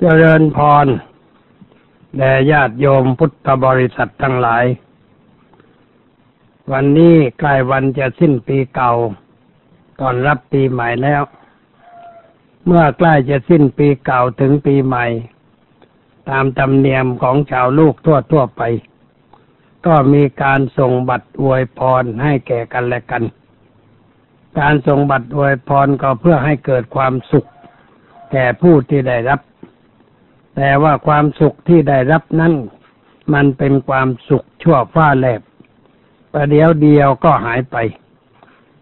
[0.00, 0.86] เจริญพร
[2.16, 4.64] แด่ญาติโยมพุทธบริษัททั้งหลาย
[6.72, 8.92] วันนี้ใกล้วันจะสิ้นปีเก่า
[10.00, 11.22] ตอนรับปีใหม่แล้ว
[12.66, 15.06] เมื่อใกล้จะสิ้นปีเก่าถึงปีใหม่
[16.28, 18.62] ตามธรรมเนียมของชาวลูกทั่วทั่วไป
[19.86, 23.22] ก็มีการส่งบัตรอวยพรให้แก่กันและกัน
[24.58, 27.46] การส่งบัตรอวยพรก็เพื่อให้เกิดความสุข
[28.32, 29.40] แก่ผู้ที่ได้รับ
[30.56, 32.54] แต่ว่าความสุขที่ได้รับนั้น
[33.34, 35.42] มันเป็นความสุขชั่วฟ้าแลบ
[36.32, 37.76] ประเดี๋ยวเดียวก็หายไป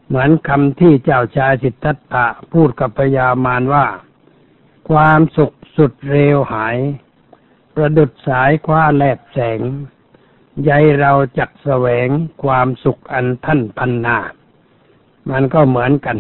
[0.07, 3.87] เหมือนคำที่เจ้าชายสิทธัตถะพูดกับพญามารว่า
[4.91, 6.77] ความสุขสุดเร็วหาย
[7.75, 9.61] ประดุดสายคว้าแลบแสง
[10.65, 12.09] ใยเราจักแสวง
[12.43, 14.19] ความสุขอันท่านพันนา
[15.31, 16.19] มันก็เหมือนกัน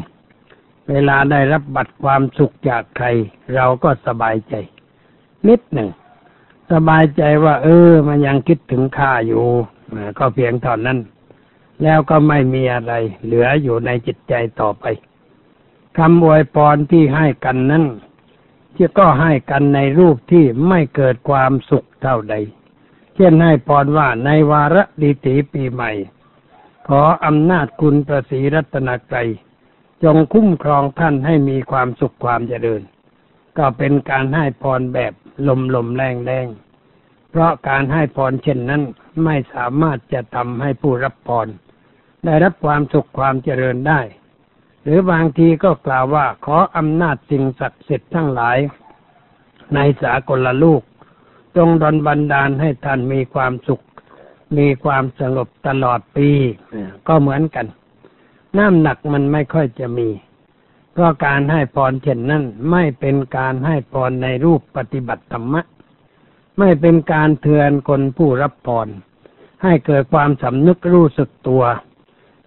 [0.90, 3.06] เวลาได้รับบัตรความสุขจากใคร
[3.54, 4.54] เราก็สบายใจ
[5.48, 5.88] นิดหนึ่ง
[6.72, 9.44] สบายใจว่า เออ มันยังคิดถึงข้าอยู่
[10.18, 10.98] ก็เพียงเท่านั้น
[11.82, 12.92] แล้วก็ไม่มีอะไร
[13.24, 14.84] เหลืออยู่ในจิตใจต่อไป
[15.98, 17.84] คำอวยพรที่ให้กันนั้น
[18.74, 22.34] ที่ก็ให้กันในรูปที่ไม่เกิดความสุขเท่าใด
[23.14, 25.92] เช่นให้พรว่าในวาระดีตีปีใหม่
[26.88, 29.18] ขออำนาจคุณประสีรัตนกร
[30.04, 32.82] จงคุ้มครองท่านให้มีความสุขความเจริญ
[33.58, 35.12] ก็เป็นการให้พรแบบ
[35.48, 36.46] ลมลมแรงแรง
[37.30, 38.82] เพราะการให้พรเช่นนั้น
[39.24, 41.46] ไม่สามารถจะทำให้ผู้รับพร
[42.24, 44.00] ได้รับความสุขความเจริญได้
[44.82, 48.58] หรือบางทีก็กล่าวว่าขออำนาจสิ่งศักดิ์สิทธิ์ทั้งหลาย
[49.74, 50.82] ในสากลลูก
[51.56, 53.82] จงดลบันดาลให้ท่านมีความสุข
[54.58, 56.28] มีความสงบตลอดปี
[57.08, 57.66] ก็เหมือนกัน
[58.58, 60.08] น้ำหนักมันไม่ค่อยจะมี
[60.94, 65.62] เพราะการให้พรเช่นนั้นไม่เป็นการให้พรในรูปปฏิบัติธรรมะ
[66.58, 68.88] ไม่เป็นการเทือนคนผู้รับพร
[69.62, 71.62] ให้เกิดความสำนึกรู้สึกตัว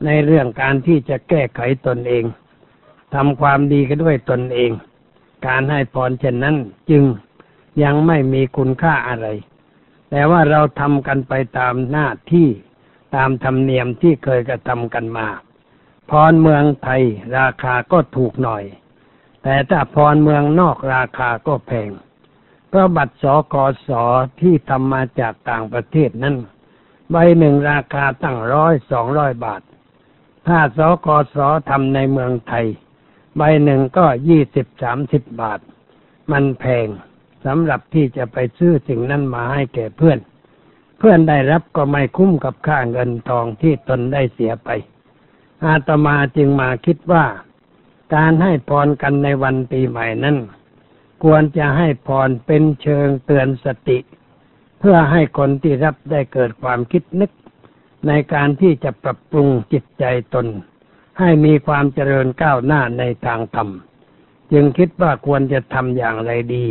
[0.06, 2.24] ในเรื่องการที่จะแก้ไขตนเอง
[3.14, 4.72] ทำความดีกันด้วยตนเอง
[5.48, 6.56] การให้พรเช่นนั้น
[6.90, 7.04] จึง
[7.84, 9.28] ยังไม่มีคุณค่าอะไร
[10.10, 12.48] แต่ว่าเราทำกันไปตามหน้าที่
[13.16, 15.28] ตามธรรมเนียมที่เคยกระทำกันมา
[16.10, 17.04] พรเมืองไทย
[17.38, 18.64] ราคาก็ถูกหน่อย
[19.44, 21.92] แต่ถ้าพรเมืองนอกราคาก็แพง
[22.70, 23.56] เพราะบัตรสก
[23.88, 23.90] ส
[24.42, 26.36] ที่ทำมาจากต่างประเทศนั้น
[27.12, 29.62] ใบหนึ่งราคาตั้งร้อยสองร้อยบาท
[30.48, 31.38] ถ้าสกส
[31.70, 32.66] ทำในเมืองไทย
[33.38, 35.60] ใบหนึ่งก็ยี่สิบสามสิบบาท
[36.32, 36.88] มันแพง
[37.46, 40.20] สำหรับที่จะไปซื้อสิ่งนั้นมาให้แก่เพื่อน
[40.98, 44.70] เพื่อนได้รับก็ไม่คุ้มกับค่าเงินทองที่ตนได้เสียไป
[45.66, 47.26] อาตมาจึงมาคิดว่า
[48.16, 50.38] การให้พรกันในวันปีใหม่นั้น
[51.24, 53.98] ควรจะให้พรเป็นเชิงเตือนสติ
[54.80, 57.32] เพื่อให้คนที่รับได้เกิดความคิดนึก
[58.08, 60.04] ในการที่จะปรับปรุงจิตใจ
[60.34, 60.48] ตน
[61.20, 63.70] ให้มีความเจริญก้าวหน้าในทางธรรม
[64.52, 66.66] จึงคิดว่าควรจะทำอย่างไรดี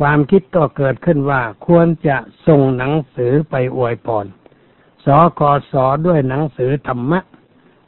[0.00, 2.16] ความคิดก็เกิดขึ้นว่าควรจะ
[2.46, 4.26] ส่งหนังสือไปอวยพร
[5.04, 7.20] สอคอสอด้วยหนังสือธรรมะ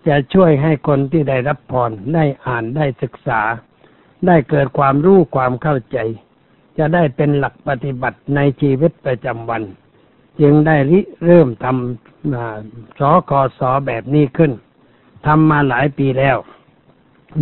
[0.09, 3.41] จะช่วยให้คนที่ได้รับพรได้อ่านได้ศึกษา
[4.27, 5.99] ได้เกิดความรู้ความเข้าใจ
[6.79, 9.63] จะได้เป็นหลักปฏิบัติในชีวิตประจำวัน
[10.41, 14.53] จึงได้ริเริ่มทำสอคสอแบบนี้ขึ้น
[15.27, 16.37] ทำมาหลายปีแล้ว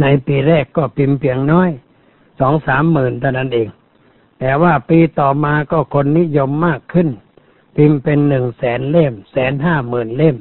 [0.00, 1.70] ในปีแรกก็พิมพ์เพียงน้อย
[2.40, 3.68] สองสามหมื่นเท่านั้นเอง
[4.38, 7.08] แต่ว่าปีต่อมาก็คนนิยมมากขึ้น
[7.76, 10.36] พิมพ์เป็นหนึ่งแสนเล่มแสนห้าหมื่นเล่ม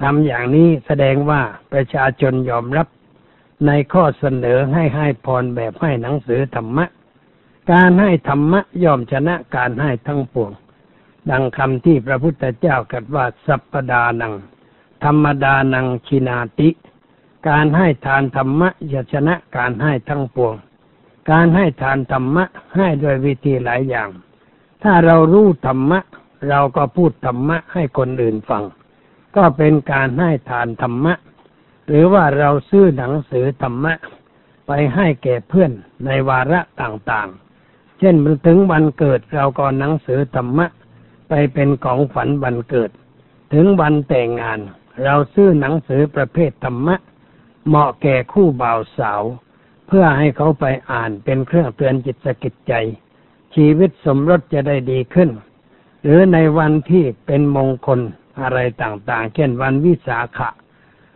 [0.00, 1.42] ทำอย่างนี้แสดงว่า
[1.72, 2.88] ประชาชนยอมรับ
[3.66, 6.86] ในข้อเสนอให้ให้พรแบบให้หนังสือธรรมะ
[7.72, 10.52] การให้ธรรมะย่อมชนะการให้ทั้งปวง
[11.30, 14.34] ดังคำที่พระพุทธเจ้ากัดว่าสัพปดานัง
[15.04, 16.68] ธรรมดานังชินาติ
[17.48, 20.54] การให้ทานธรรมะจะชนะการให้ทั้งปวง
[21.30, 22.44] การให้ทานธรรมะ
[22.76, 24.08] ให้ด้วยวิธีหลายอย่าง
[24.82, 26.00] ถ้าเรารู้ธรรมะ
[26.48, 28.64] เราก็พูดธรรมะให้คนอื่นฟัง
[29.36, 31.14] ก็เป็นการให้ทานธรรมะ
[31.86, 33.94] หรือว่าเราซื้อหนังสือธรรมะ
[34.66, 35.72] ไปให้แก่เพื่อน
[36.06, 40.66] ในวาระต่างๆ เช่นมันถึงวันเกิดเราก็หนังสือธรรมะ
[41.28, 42.90] ไปเป็นของฝันวันเกิด
[43.52, 44.58] ถึงวันแต่งงาน
[45.04, 46.96] เราซื้อหนังสือประเภทธรรมะ
[47.66, 49.22] เหมาะแก่คู่บ่าวสาว
[49.86, 52.72] เพื่อให้เขาไปอ่านเป็นเครื่องเตือนจิตสกิจใจ
[53.54, 55.30] ชีวิตสมรสจะได้ดีขึ้น
[56.02, 58.00] หรือในวันที่เป็นมงคล
[58.42, 60.50] อะไรต่างๆ เช่นวันวิสาขะ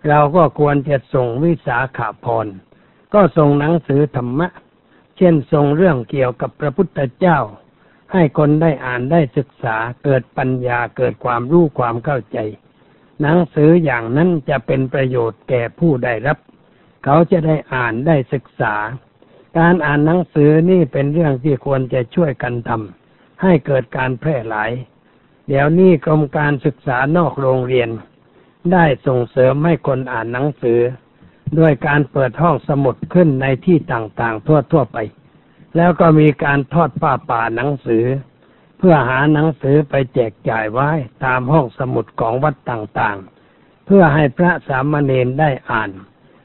[0.08, 2.46] เราก็ควรจะส่งวิสาขาพร
[3.14, 4.48] ก็ส่งหนังสือธรรมะ
[5.16, 7.38] เช่นทรงเรื่องเกี่ยวกับพระพุทธเจ้า
[8.12, 12.38] ให้คนได้อ่านได้ศึกษาเกิดปัญญาเกิดความรู้ความเข้าใจ
[13.22, 16.38] หนังสืออย่างนั้นจะเป็นประโยชน์แก่ผู้ได้รับ
[17.04, 18.74] เขาจะได้อ่านได้ศึกษา
[19.58, 24.70] การอ่านหนังสือนี่เป็นเรื่องที่ควรจะช่วยกันทำให้เกิดการแพร่หลาย
[25.48, 27.90] เดี๋ยวนี้กรมการศึกษานอกโรงเรียน
[28.72, 30.80] ได้ส่งเสริมให้คนอ่านหนังสือ
[31.58, 34.98] ด้วยการเปิดห้องสมุดขึ้นในที่ต่างๆ ทั่วๆไป
[35.76, 38.04] แล้วก็มีการทอดผ้าป่าหนังสือ
[38.78, 40.90] เพื่อหาหนังสือไปแจกจ่ายไว้
[41.24, 45.90] ตามห้องสมุดของวัดต่างๆ เพื่อให้พระสามเณรได้อ่าน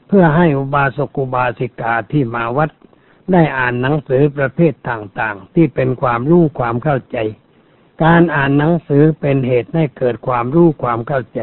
[0.08, 2.70] เพื่อให้อุบาสกอุบาสิกาที่มาวัด
[3.32, 7.18] ได้อ่านหนังสือประเภทต่างๆ ที่เป็นความรู้ความเข้าใจ
[8.04, 11.40] การอ่านหนังสือเป็นเหตุให้เกิดความรู้ความเข้าใจ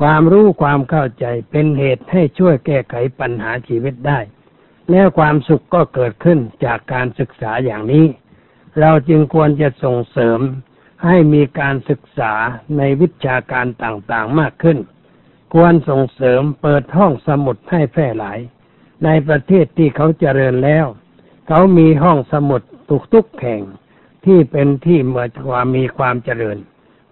[0.00, 4.20] ความรู้ความเข้าใจเป็นเหตุให้ช่วยแก้ไขปัญหาชีวิตได้
[4.90, 8.06] แล้วความสุขก็เกิดขึ้นจากการศึกษาอย่างนี้
[8.80, 10.40] เราจึงควรจะส่งเสริม
[11.04, 12.32] ให้มีการศึกษา
[12.76, 14.78] ในวิชาการต่างๆมากขึ้น
[15.54, 18.38] ควรส่งเสริมเปิดห้องสมุดให้แพร่หลาย
[19.04, 20.86] ในประเทศที่เขาเจริญแล้ว
[21.48, 23.62] เขามีห้องสมุดตุกทุกแห่ง
[24.26, 26.58] ที่เป็นที่เมื่อความมีความเจริญ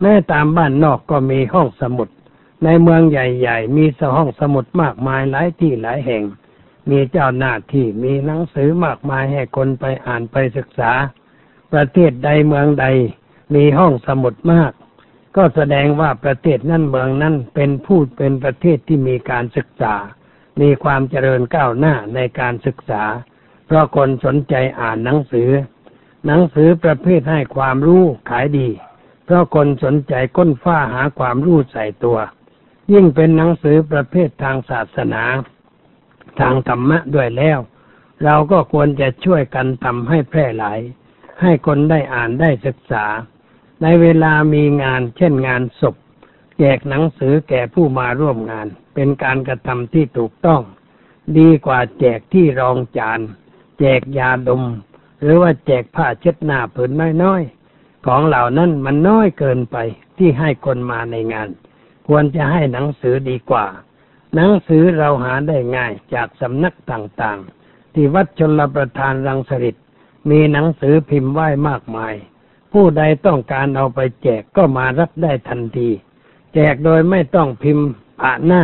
[0.01, 2.09] แม้ตามบ้านนอกก็มีห้องสมุด
[2.65, 6.23] ในเมืองใหญ่ ๆ มีสห้องสมุดมากมายหลายที่หลายแห่ง
[6.91, 10.93] มีเจ้าหน้าที่มีหนังสือมากมายให้คนไปอ่านไปศึกษา
[11.73, 12.87] ประเทศใดเมืองใด
[13.55, 14.73] มีห้องสมุดมาก
[15.37, 19.95] ก็แสดงว่าประเทศนั้นเมืองนั้นเป็นผู้เป็นประเทศที่มีการศึกษา
[20.61, 23.03] มีความเจริญก้าวหน้าในการศึกษา
[23.67, 25.49] เพราะคนสนใจอ่านหนังสือ
[26.26, 28.69] หนังสือประเภทให้ความรู้ขายดี
[29.25, 32.19] เพราะคนสนใจค้นฟ้าหาความรู้ใส่ตัว
[32.93, 35.22] ยิ่งเป็นหนังสือประเภททางศาสนา
[36.40, 37.58] ทางธรรมะด้วยแล้ว
[38.25, 40.81] เราก็ควรจะช่วยกันทำให้แพร่หลาย
[41.40, 43.06] ให้คนได้อ่านได้ศึกษา
[43.82, 45.96] ในเวลามีงานเช่นงานศพ
[46.58, 50.62] แจกหนังสือแก่ผู้มาร่วมงาน เป็นการกระทำที่ถูกต้อง
[51.38, 53.20] ดีกว่าแจกที่รองจาน
[53.78, 54.62] แจกยาดม
[55.22, 56.90] หรือว่าแจกผ้าเช็ดหน้าผืน
[57.22, 59.76] น้อยๆของเหล่านั้นมันน้อยเกินไป
[60.19, 61.49] ที่ให้คนมาในงาน
[62.08, 63.67] ควรจะให้หนังสือดีกว่า
[64.34, 69.76] หนังสือเราหาได้ง่ายจากสำนักต่างๆ ที่วัดชนลประทานรังสฤษ
[70.31, 72.14] มีหนังสือพิมพ์ไหว้มากมาย
[72.73, 75.90] ผู้ใดต้องการเอาไปแจกก็มารับได้ทันที
[76.55, 77.87] แจกโดยไม่ต้องพิมพ์
[78.20, 78.62] ปะหน้า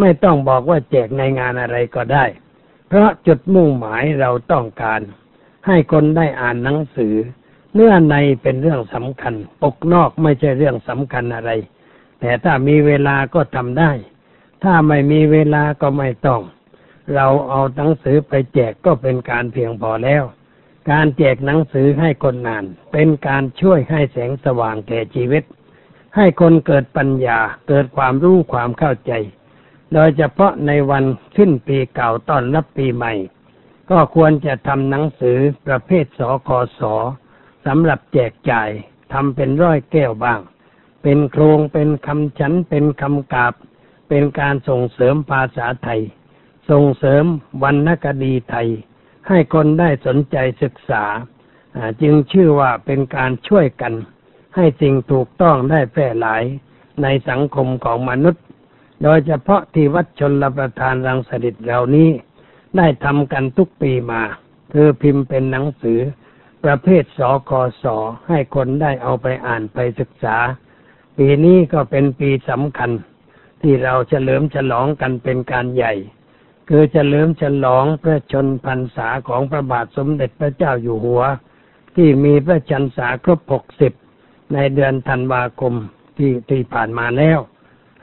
[0.00, 2.24] ไม่ต้องบอกว่าแจกในงานอะไรก็ได้
[2.88, 5.00] เพราะจุดมุ่งหมายเราต้องการ
[5.66, 7.14] ให้คนได้อ่านหนังสือ
[7.74, 11.50] เนื้อในเป็นเรื่องสำคัญ ปกนอกไม่ใช่เรื่องสำคัญอะไร
[12.20, 13.90] แต่ถ้ามีเวลาก็ทำได้
[14.64, 16.40] ถ้าไม่มีเวลาก็ไม่ต้อง
[17.14, 20.24] เราเอาหนังสือไปแจกก็เป็นการเพียงพอแล้ว
[20.90, 25.44] การแจกหนังสือให้คนนาน เป็นการช่วยให้แสงสว่างแก่ชีวิต
[26.16, 29.12] ให้คนเกิดปัญญาเกิดความรู้ความเข้าใจ
[29.92, 31.04] โดยเฉพาะในวัน
[31.36, 33.12] ขึ้นปีเก่าต้อนรับปีใหม่
[33.90, 36.80] ก็ควรจะทำหนังสือประเภทสคส
[37.66, 38.70] สำหรับแจกจ่าย
[39.12, 40.40] ทำเป็นร้อยแก้วบ้าง
[41.02, 43.54] เป็นโครงเป็นคำฉันเป็นคำกาบ
[44.08, 46.02] เป็นการส่งเสริมภาษาไทย
[46.70, 47.24] ส่งเสริม
[47.62, 48.68] วรรณคดีไทย
[49.28, 51.04] ให้คนได้สนใจศึกษา
[52.02, 53.94] จึงชื่อว่าเป็นการช่วยกัน
[54.56, 56.42] ให้สิ่งถูกต้องได้แพร่หลาย
[57.02, 58.44] ในสังคมของมนุษย์
[59.02, 62.08] โดยเฉพาะที่วัดชนรประทานรังสฤษเหล่านี้
[62.76, 64.22] ได้ทำกันทุกปีมา
[64.72, 66.00] คือพิมพ์เป็นหนังสือ
[66.64, 67.50] ประเภทสค
[67.82, 67.84] ส
[68.28, 70.36] ให้คนได้เอาไปอ่านไปศึกษา
[71.16, 72.90] ปีนี้ก็เป็นปีสำคัญ
[73.62, 75.92] ที่เราเฉลิมฉลองกันเป็นการใหญ่
[76.68, 81.22] คือเฉลิมฉลองพระชนพรรษาของพระบาทสมเด็จพระเจ้าอยู่หัว
[81.96, 83.92] ที่มีพระชนษาครบหกสิบ
[84.54, 85.74] ในเดือนธันวาคม
[86.16, 87.38] ที่ที่ผ่านมาแล้ว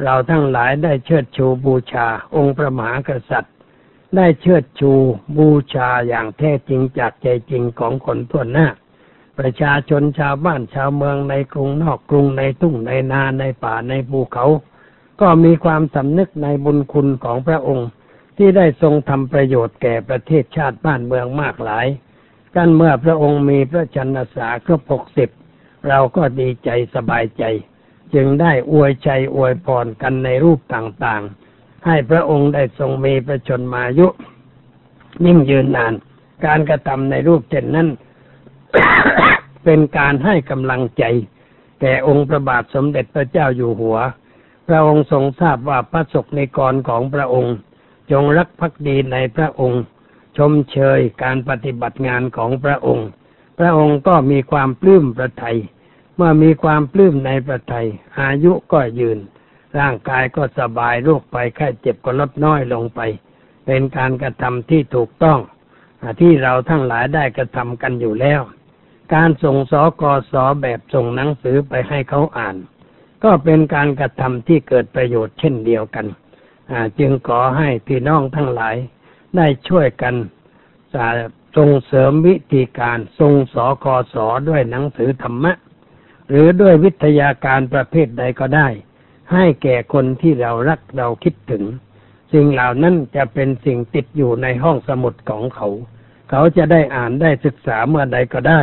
[0.04, 3.56] เราทั้งหลายได้เชิดชูบูชาองค์พระมหากษัตริย์
[4.16, 4.92] ได้เชิดชู
[5.38, 8.68] บูชาอย่างแท้จริงจากใจจริงของคนทั่วหน้า
[9.40, 14.46] ประชาชนชาวบ้านชาวเมืองในกรุงนอกกรุงในทุ่งในนาในป่าในภูเขา
[15.22, 17.90] ก็มีความสำนึกในบุญคุณของพระองค์
[18.38, 21.88] ที่ได้ทรงทำประโยชน์แก่ประเทศชาติบ้านเมืองมากหลาย
[22.56, 25.30] กันเมื่อพระองค์มีพระชนสาครบหกสิบ
[25.88, 27.44] เราก็ดีใจสบายใจ
[28.14, 31.47] จึงได้อวยใจอวยพรกันในรูปต่างๆ
[31.86, 34.08] ให้พระองค์ได้ทรงมีพระชนมายุ
[35.26, 35.94] ยิ่งยืนนาน
[36.46, 37.88] การกระทำในรูปเช่นนั้น
[39.64, 41.04] เป็นการให้กำลังใจ
[41.82, 43.98] แก่องค์พระบาทสมเด็จพระเจ้าอยู่หัว
[44.68, 47.56] พระองค์ทรงทราบว่าพระศกในกรของพระองค์
[48.12, 49.82] จงรักภักดีในพระองค์
[50.38, 53.08] ชมเชยการปฏิบัติงานของพระองค์
[53.60, 55.58] พระองค์ก็มีความปลื้มประทัย
[56.16, 57.88] เมื่อมีความปลื้มในประทัย
[58.20, 59.20] อายุก็ยืน
[59.80, 63.02] ร่างกายก็สบายโรคไปแค่เจ็บก็ลดน้อยลงไป
[63.66, 65.40] เป็นการกระทำที่ถูกต้อง
[66.22, 68.42] ที่เราทั้งหลายได้กระทำกันอยู่แล้ว
[69.14, 72.56] การส่งสอกสอแบบส่งหนังสือไปให้เขาอ่าน
[73.24, 76.06] ก็เป็นการกระทำที่เกิดประโยชน์เช่นเดียวกัน
[77.00, 78.76] จึงขอให้พี่น้องทั้งหลาย
[79.38, 80.16] ได้ช่วยกัน
[81.58, 85.54] ส่งเสริมวิธีการทรงสอกสอด้วยหนังสือธรรมะ
[86.30, 88.68] หรือด้วยวิทยาการประเภทใดก็ได้
[89.32, 91.64] ให้แก่คนที่เรารักเราคิดถึง
[92.34, 95.68] สิ่งเหล่านั้นจะเป็นสิ่งติดอยู่ในห้องสมุดของเขา
[96.30, 98.62] เขาจะได้อ่านได้ศึกษาเมื่อใดก็ได้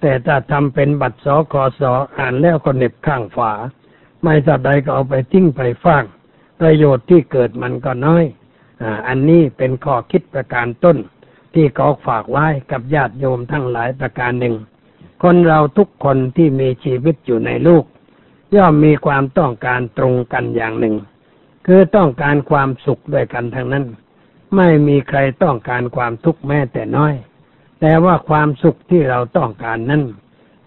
[0.00, 3.52] แต่ถ้าทำเป็นบัตรสอกอสออ่านแล้วก็เน็บข้างฝา
[4.22, 6.04] ไม่สักใดก็เอาไปทิ้งไปฟ้าง
[6.60, 8.24] ประโยชน์ที่เกิดมันก็น้อย
[9.08, 10.96] อันนี้เป็นข้อคิดประการต้น
[11.54, 14.54] ที่ขาฝากไว้กับญาติโยมทั้งหลายประการหนึ่ง
[15.22, 17.84] คนเราทุกคนที่มีชีวิตอยู่ในโลก
[18.56, 20.96] ย่อมมีความต้องการตรงกันอย่างหนึ่ง
[21.66, 23.84] คือต้องการความสุขด้วยกันทั้งนั้น
[24.56, 27.14] ไม่มีใครต้องการความทุกข์แม้แต่น้อย
[27.80, 30.02] แต่ว่าความสุขที่เราต้องการนั้น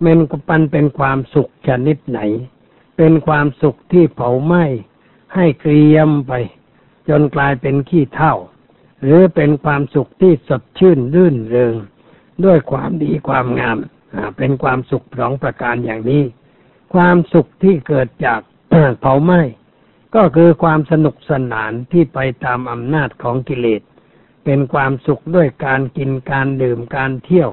[0.04, 2.20] มันปันเป็นความสุขชนิดไหน
[2.98, 4.64] เป็นความสุขที่เผาไหม้
[5.36, 6.34] ให้เกรียมไป
[7.10, 8.36] จนกลายเป็นขี้เท่า
[9.02, 11.76] หรือเป็นความสุขที่สดชื่นรื่นเริง
[12.46, 13.78] ด้วยความดีความงาม
[14.38, 16.24] เป็นความสุขสองประการอย่างนี้
[16.94, 18.40] ความสุขที่เกิดจาก
[19.00, 19.42] เผาไหม้
[20.16, 23.82] ก็คือความสนุกสนานที่ไปตามอำนาจของกิเลส
[24.46, 27.50] เป็นความสุขด้วยการกินการดื่มการเที่ยว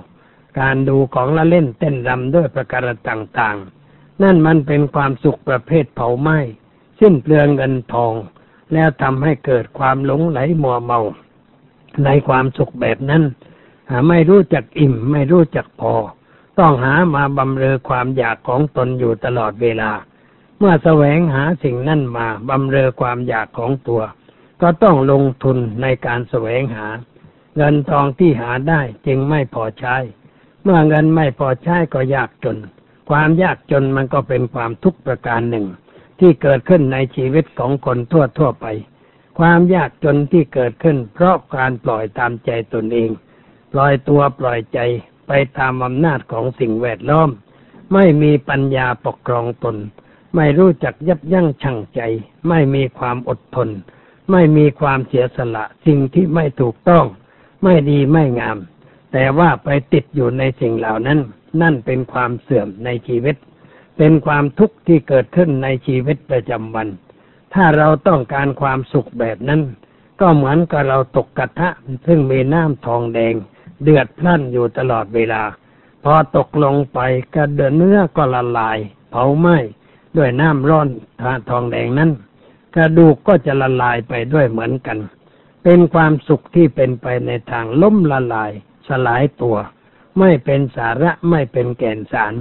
[0.60, 6.38] การดูของละเล่นเต้นรำด้วยประการต่างๆ นั่นมันเป็นความสุขประเภทเผาไหม้
[7.00, 8.14] สิ้นเปลืองเงินทอง
[8.72, 11.00] แล้วทำให้เกิดความหลงไหลมัวเมา
[12.04, 13.22] ในความสุขแบบนั้น
[14.08, 15.94] ไม่รู้จักอิ่มไม่รู้จักพอ
[16.58, 19.90] ต้องหามาบำเรอความอยากของตนอยู่ตลอดเวลา
[20.58, 24.02] เมื่อแสวงหาสิ่งนั้นมาบำเรอความอยากของตัว
[24.62, 26.86] ก็ต้องลงทุนในการแสวงหา
[27.56, 29.96] เงินทองที่หาได้จึงไม่พอใช้
[30.62, 32.56] เมื่อเงินไม่พอใช้ก็ยากจน
[33.10, 35.66] ความยากจนมันก็เป็นความทุกข์ประการหนึ่ง
[36.20, 38.66] ที่เกิดขึ้นในชีวิตของคนทั่วทั่วไป
[39.38, 43.10] ความยากจนที่เกิดขึ้น เพราะการปล่อยตามใจตนเอง
[43.72, 44.78] ปล่อยตัวปล่อยใจ
[45.26, 47.30] ไปตามอำนาจของสิ่งแวดล้อม
[47.92, 49.76] ไม่มีปัญญาปกครองตน
[50.36, 52.00] ไม่รู้จักยับยั้งชั่งใจ
[52.48, 53.68] ไม่มีความอดทน
[54.30, 57.04] ไม่มีความเสียสละสิ่งที่ไม่ถูกต้อง
[57.62, 58.58] ไม่ดีไม่งาม
[59.12, 61.18] แต่ว่าไปติดอยู่ในสิ่งเหล่านั้น
[61.60, 63.36] นั่นเป็นความเสื่อมในชีวิต
[63.96, 66.88] เป็นความทุกข์ที่เกิดขึ้นในชีวิตประจำวัน
[67.54, 69.60] ถ้าเราต้องการความสุขแบบนั้น
[70.20, 71.70] ก็เหมือนกับเราตกกระทะ
[72.06, 73.34] ซึ่งมีน้ำทองแดง
[73.82, 75.42] เดือดพล่านอยู่ตลอดเวลา
[76.04, 76.98] พอตกลงไป
[77.34, 78.78] กระเดือเนื้อก็ละลาย
[79.10, 79.56] เผาไหม้
[80.16, 80.88] ด้วยน้ำร้อน
[81.48, 82.10] ทองแดงนั้น
[82.74, 84.98] กระดูกก็จะละลายไปด้วยเหมือนกัน
[85.62, 88.50] เป็นความสุขที่เป็นไปในทางล้มละลาย
[88.88, 89.56] สลายตัว
[90.18, 92.34] ไม่เป็นสาระไม่เป็นแก่นสาร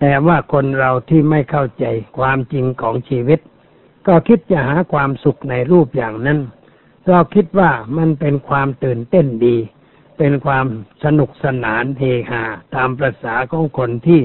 [0.00, 1.84] แต่ว่าคนเราที่ไม่เข้าใจ
[2.18, 3.40] ความจริงของชีวิต
[4.06, 6.38] ก็คิดจะหาความสุขในรูปอย่างนั้น
[7.08, 9.56] เราคิดว่ามันเป็นความตื่นเต้นดี
[10.18, 10.66] เป็นความ
[11.04, 14.22] สนุกสนานเฮฮาตามประษาของคนที่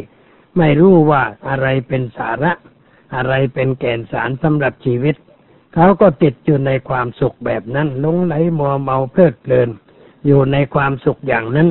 [0.58, 2.53] ไม่รู้ว่าอะไรเป็นสาระ
[3.15, 5.15] อะไรเป็นแก่นสารสำหรับชีวิต
[5.74, 9.70] เขาก็ติดอยู่ในความสุขแบบนั้นลงไหลมัวเมาเพลิดเพลิน
[10.25, 11.70] อยู่ในความสุขอย่างนั้น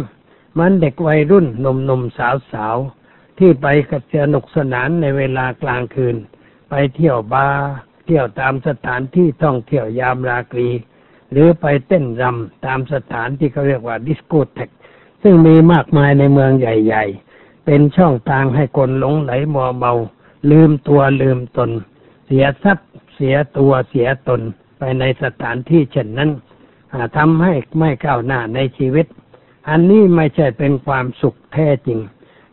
[0.59, 2.19] มันเด็กวัยรุ่นหนุ่มๆ
[2.53, 6.17] สาวๆที่ไปกับสนุกสนานในเวลากลางคืน
[6.71, 7.67] ไปเที่ยวบาร์
[8.07, 10.69] เที่ยวตามสถานที่ท่องเที่ยวยามราตรี
[11.33, 14.71] หรือไปเต้นรำตามสถานที่เขาเรียกว่าดิสโกเทค
[15.23, 17.05] ซึ่งมีมากมายในเมืองใหญ่
[17.37, 19.93] ๆ เป็นช่องทางให้คนหลงไหลมัวเมา
[20.51, 21.71] ลืมตัวลืมตน
[22.27, 24.41] เสียทรัพย์ เสียตัวเสียตน
[24.79, 26.31] ไปในสถานที่เช่นนั้น
[27.17, 29.07] ทำให้ไม่ก้าวหน้าในชีวิต
[29.69, 31.99] อันนี้ไม่ใช่เป็นความสุขแท้จริง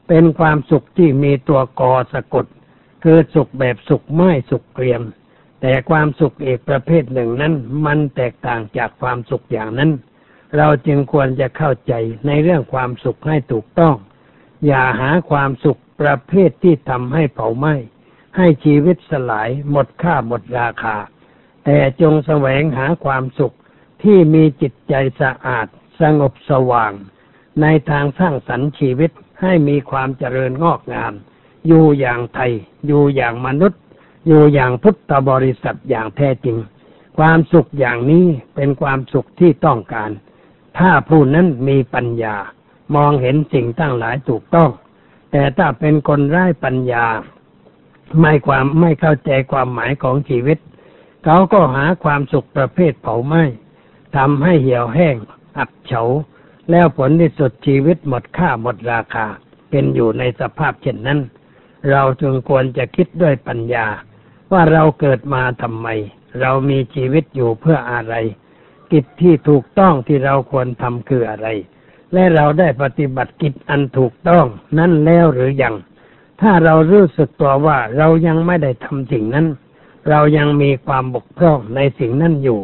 [0.08, 2.46] เป็นความสุขที่มีตัวกอสะกด
[3.04, 5.02] คือสุขแบบสุขไม่สุขเกรียม
[5.66, 7.54] แต่ความสุขอีกประเภทหนึ่งนั้น
[7.86, 9.92] มันแตกต่างจากความสุขอย่างนั้น
[10.58, 11.94] เราจึงควรจะเข้าใจ
[12.28, 13.96] ในเรื่องความสุขให้ถูกต้อง
[14.66, 17.76] อย่าหาความสุขประเภทที่ทำให้เผาไหม้
[18.38, 20.98] ให้ชีวิตสลายหมดค่าหมดราคา
[21.66, 23.56] แต่จงแสวงหาความสุข
[24.04, 25.68] ที่มีจิตใจสะอาด
[26.02, 26.94] สงบสว่าง
[27.62, 31.14] ในทางสร้างสรรค์ชีวิตให้มีความเจริญงอกงาม
[31.68, 32.52] อยู่อย่างไทย
[32.88, 33.83] อยู่อย่างมนุษย์
[34.26, 36.58] อยู่อย่างพุทธบริษัทอย่างแท้จริง
[37.18, 38.26] ความสุขอย่างนี้
[38.56, 40.12] เป็นความสุขที่ต้องการ
[40.80, 42.36] ถ้าผู้นั้นมีปัญญา
[42.96, 44.70] มองเห็นสิ่งตั้งหลายถูกต้อง
[45.32, 47.06] แต่ถ้าเป็นคนไร้ปัญญา
[48.20, 50.58] ไม่ความไม่เข้าใจความหมายของชีวิต
[51.24, 53.44] เขาก็หาความสุขประเภทเผาไหม้
[54.16, 55.16] ทำให้เหี่ยวแห้ง
[55.58, 56.04] อับเฉา
[56.72, 59.26] แล้วผลที่สุดชีวิตหมดค่าหมดราคา
[59.70, 61.20] เป็นอยู่ในสภาพเช่นนั้น
[61.92, 63.86] เราจึงควรจะคิดด้วยปัญญา
[64.52, 65.88] ว่าเราเกิดมาทำไม
[66.40, 68.16] เรามีชีวิตอยู่เพื่ออะไร
[68.92, 71.48] กิจที่ถูกต้องที่เราควรทำคืออะไร
[72.14, 74.46] และเราได้ปฏิบัติกิจอันถูกต้อง
[74.78, 75.76] นั้นแล้วหรือยัง
[76.42, 79.48] ถ้าเรารู้สึกตัวว่าเรายังไม่ได้ทำสิ่งนั้น
[80.10, 82.60] เรายังมีความบกพร่องในสิ่งนั้นอยู่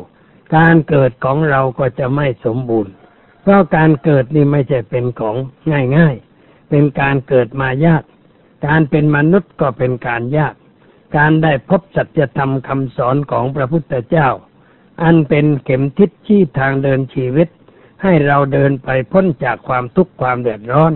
[0.56, 2.94] การเกิดของเราก็จะไม่สมบูรณ์
[3.42, 5.36] เพราะการเกิดนี่ไม่ใช่เป็นของ
[5.98, 8.04] ง่ายๆ เป็นการเกิดมายาก
[8.66, 10.54] การเป็นมนุษย์ก็เป็นการยาก
[11.16, 14.30] การได้พบสัจธรรมคำสอนของพระพุทธเจ้า
[15.04, 17.48] อันเป็นเข็มทิศชี้ทางเดินชีวิต
[18.04, 20.94] ให้เราเดินไปพ้นจากความทุกข์ความเดือดร้อน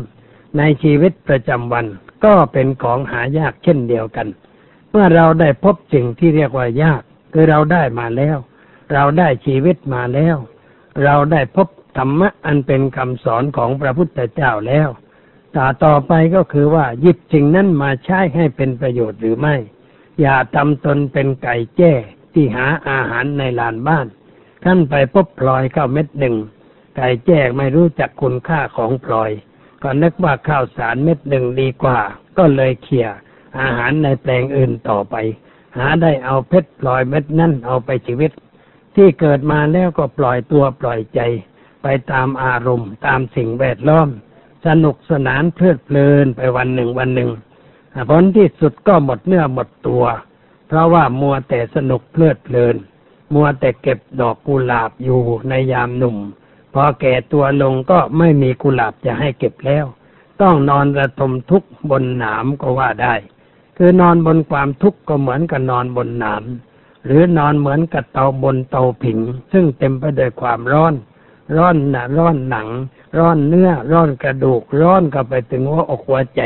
[0.58, 1.86] ในชีวิตประจำวัน
[2.26, 4.28] ก็เป็นของหายากเช่นเดียวกัน
[4.92, 7.02] เมื่อเราได้พบสิ่งที่เรียกว่ายาก
[7.34, 8.38] คือเราได้มาแล้ว
[8.94, 10.36] เราได้ชีวิตมาแล้ว
[11.04, 11.68] เราได้พบ
[11.98, 14.90] ธรรมะอันเป็นคำสอนของพระพุทธเจ้าแล้ว
[15.56, 19.56] ต่อต่อไปก็คือว่าหยิบสิ่งนั้นมาใช้ให้เป็นประโยชน์หรือไม่
[20.22, 21.92] อย่าทำตนเป็นไก่แจ้
[22.34, 24.08] ที่หาอาหารในลานบ้าน
[24.64, 26.36] ท่านไปพบพลอยข้าวเม็ดหนึ่ง
[26.96, 29.32] ไก่แจ้ไม่รู้จักคุณค่าของพลอย
[29.84, 32.00] ก็นึกว่าข้าวสารเม็ดหนึ่งดีกว่า
[32.38, 33.08] ก็เลยเขี่ย
[33.60, 35.16] อาหารในแปลงอื่นต่อไป
[35.78, 38.32] หาได้เอาเพชรพลอยเม็ดนั่นเอาไปชีวิต
[38.96, 41.20] ที่เกิดมาแล้วก็ปล่อยตัวปล่อยใจ
[41.84, 44.10] ไปตามอารมณ์ตามสิ่งแวดล้อม
[44.66, 47.30] สนุกสนานเพลิดเพลินไปวันหนึ่งวันหนึ่ง
[48.10, 50.04] ผลที่สุดก็หมดเนื้อหมดตัว
[50.68, 52.76] เพราะว่ามัวแต่สนุกเพลิดเพลิน
[53.34, 56.18] มัวแต่เก็บดอกกุหลาบอยู่ในยามหนุ่ม
[56.74, 59.86] พอแก่ตัวลงก็ไม่มีกุหลาบจะให้เก็บแล้ว
[60.42, 63.16] ต้องนอนระทมทุกข์บนหนามก็ว่าได้
[63.78, 66.44] คือนอนบนความทุกข์ก็เหมือนกับนอนบนหนาม
[67.06, 69.20] หรือนอนเหมือนกับเตาบนเตาผิง
[69.52, 70.94] ซึ่งเต็มไปด้วยความร้อน
[71.56, 72.68] ร้อนหนาร้อนหนัง
[73.18, 76.42] ร้อนเนื้อ ร้อนกระดูก ร้อนก็ไปถึงหัวอกหัวใจ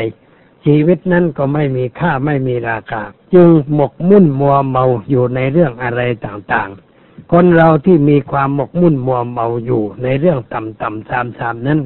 [0.64, 3.02] ชีวิตนั้นก็ไม่มีค่าไม่มีราคา
[3.34, 11.80] จึงหมกมุ่นมัวเมาอยู่ในเรื่องอะไรต่างๆ คนเราที่มีความหมกมุ่นมัวเมาอยู่ในเรื่องต่ำๆซามๆนั้น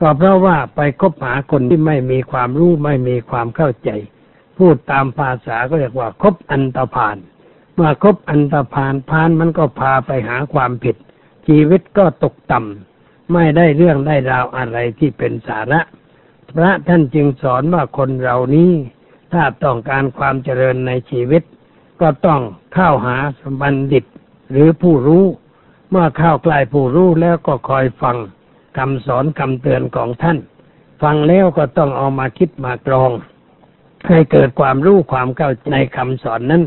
[0.00, 3.90] ก็เพราะว่าไปคบหาคนที่ไม่มีความรู้ไม่มีความเข้าใจ
[4.58, 7.16] พูดตามภาษาก็เรียกว่าคบอันตรพาน
[7.74, 10.96] เมื่อคบอันตรพานพานมันก็พาไปหาความผิด
[11.46, 15.80] ชีวิตก็ตกต่ำไม่ได้เรื่องได้ราวอะไรที่เป็นสาระ
[16.54, 18.72] พระท่านจึงสอนว่าคนเรานี้
[19.32, 21.42] ถ้าต้องการความเจริญในชีวิต
[22.00, 22.40] ก็ต้อง
[22.74, 23.16] เข้าหา
[23.60, 24.04] บัณฑิต
[24.50, 25.24] หรือผู้รู้
[25.90, 28.16] เมื่อเข้าใกล้ผู้รู้แล้วก็คอยฟัง
[28.78, 30.38] คำสอนคำเตือนของท่าน
[31.02, 33.10] ฟังแล้วก็ต้องเอามาคิดมากรอง
[34.08, 36.62] ให้เกิดความรู้ความเข้าใจในคำสอนนั้น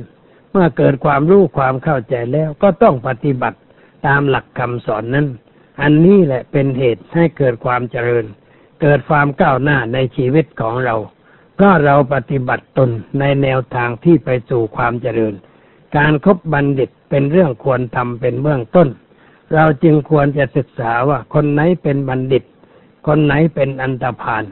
[0.52, 3.58] เมื่อเกิดความรู้ความเข้าใจแล้วก็ต้องปฏิบัติ
[4.08, 5.28] ตามหลักคำสอนนั้น
[5.82, 8.26] อันนี้แหละเป็นเหตุให้เกิดความเจริญ
[8.82, 10.96] เกิดความก้าวหน้าในชีวิตของเรา
[11.56, 15.34] เพราะเราปฏิบัติตนในแนวทางที่ไปสู่ความเจริญ
[15.98, 18.88] การครบบัณฑิตเป็นเรื่องควรทำเป็นเบื้องต้น
[19.54, 22.44] เราจึงควรจะศึกษาว่าคนไหนเป็นบัณฑิต
[23.08, 24.44] คนไหนเป็นอันตพาน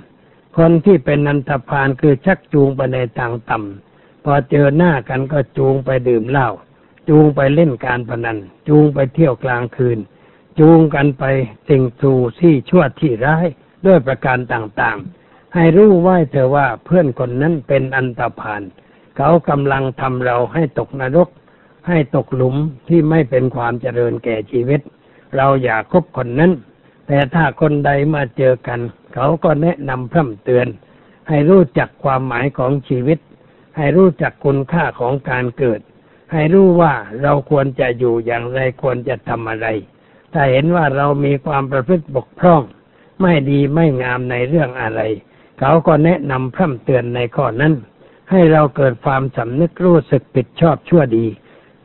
[0.57, 6.49] คนที่เป็นอันตพานคือชักจูงไปในทางต่ำพอเจอหน้ากันก็จูงไปดื่มเหล้า
[7.09, 9.99] จูงไปเล่นการพนัน จูงไปเที่ยวกลางคืน
[10.59, 11.23] จูงกันไป
[11.69, 13.47] สิ่งสู่ที่ชั่วที่ร้าย
[13.85, 18.61] ด้วยประการต่างๆ ให้รู้ไว้เถอว่าเพื่อนคนนั้นเป็นอันตรพาน
[19.17, 21.29] เขากำลังทำเราให้ตกนรก
[21.87, 22.55] ให้ตกหลุม
[22.89, 24.81] ที่ไม่เป็นความเจริญแก่ชีวิต
[25.35, 26.51] เราอย่าคบคนนั้น
[27.07, 28.79] แต่ถ้าคนใดมาเจอกัน
[29.13, 30.67] เขาก็แนะนำพร่ำเตือน
[31.29, 33.19] ให้รู้จักความหมายของชีวิต
[33.77, 35.81] ให้รู้จักคุณค่าของการเกิด
[36.31, 39.67] ให้รู้ว่าเราควรจะอยู่อย่างไรควรจะทำอะไร
[40.33, 42.61] ถ้าเห็นว่าเรามีความประพฤติบกพร่อง
[43.21, 45.01] ไม่ดีไม่งามในเรื่องอะไร
[45.59, 47.73] เขาก็แนะนำพร่ำเตือนในข้อนั้น
[48.31, 51.25] ให้เราเกิดความสำนึกรู้สึกผิดชอบชั่วดี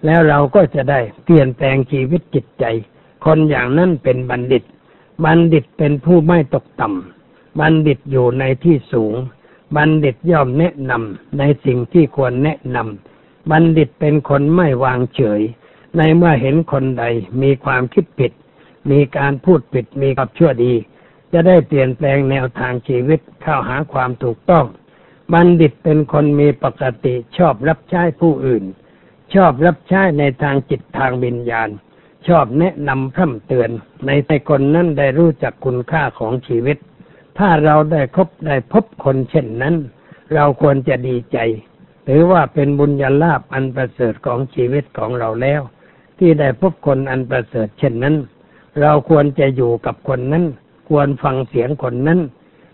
[0.04, 2.64] แล้วเราก็จะได้เปลี่ยนแปลงชีวิตจิตใจ
[3.24, 4.64] คนอย่างนั้นเป็นบัณฑิต
[5.24, 9.14] บัณฑิตเป็นผู้ไม่ตกต่ำบัณฑิตอยู่ในที่สูง
[9.76, 15.40] บัณฑิตย่อมแนะนำในสิ่งที่ควรแนะนำบัณฑิตเป็นคนไม่วางเฉย
[15.96, 17.04] ในเมื่อเห็นคนใด
[17.42, 18.32] มีความคิดผิด
[18.90, 20.72] มีการพูดผิดมีกับชั่วดี
[21.32, 24.64] จะได้เปลี่ยนแปลงแนวทางชีวิตเข้าหาความถูกต้อง
[25.32, 28.64] บัณฑิตเป็นคนมีปกติชอบรับใช้ผู้อื่น
[29.34, 31.68] ชอบรับใช้ในทางจิตทางวิญญาณ
[32.28, 33.70] ชอบแนะนำพร่ำเตือน
[34.06, 36.78] ในใจคนนั้นได้รู้จักคุณค่าของชีวิต
[37.38, 39.74] ถ้าเราได้คบได้พบคนเช่นนั้น
[40.34, 41.38] เราควรจะดีใจ
[42.04, 45.60] หรือว่าเป็นบุญญาลาภอันประเสริฐของชีวิตของเราแล้ว
[46.18, 48.16] ที่ได้พบคนอันประเสริฐเช่นนั้น
[48.80, 50.44] เราควรจะอยู่กับคนนั้น
[50.90, 52.20] ควรฟังเสียงคนนั้น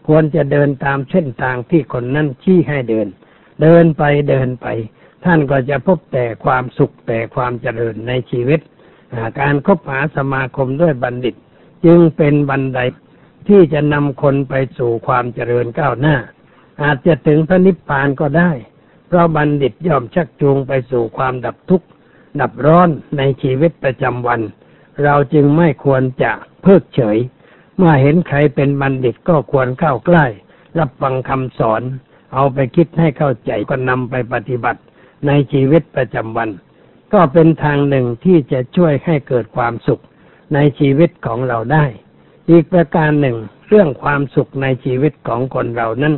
[0.07, 3.07] ควรจะเดินตามเส้นทางที่คนนั้นชี้ให้เดิน
[3.63, 4.67] เดินไปเดินไป
[5.25, 8.61] ท่านก็จะพบแต่ความสุขแต่ความเจริญในชีวิต
[9.41, 11.35] การคบหาสมาคมด้วยบัณฑิต
[11.85, 12.81] จึงเป็นบันได
[13.49, 16.17] ที่จะนำคนไปสู่ความเจริญก้าวหน้า
[16.83, 18.51] อาจจะถึงพระนิพพานก็ได้
[19.07, 21.87] เพราะบัณฑิตย่อมชักจูงไปสู่ความดับทุกข์
[22.41, 24.41] ดับร้อนในชีวิตประจำวัน
[25.05, 27.19] เราจึงไม่ควรจะเพิกเฉย
[27.77, 30.27] เมื่อเห็นใครเป็นบัณฑิตก็ควรเข้าใกล้
[30.79, 31.83] รับฟังคำสอน
[32.35, 34.81] เอาไปคิดให้เข้าใจก็นำไปปฏิบัติ
[35.27, 36.51] ในชีวิตประจำวัน
[37.13, 40.03] ก็เป็นทางหนึ่งที่จะช่วยให้เกิดความสุข
[40.55, 41.85] ในชีวิตของเราได้
[42.51, 43.37] อีกประการหนึ่ง
[43.69, 46.15] เรื่องความสุขในชีวิตของคนเรานั้น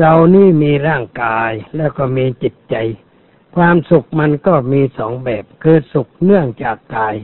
[0.00, 2.76] เรานี่มีร่างกายแล้วก็มีจิตใจ
[3.56, 7.14] ความสุขมันก็มีสองแบบ คือสุขเนื่องจากกาย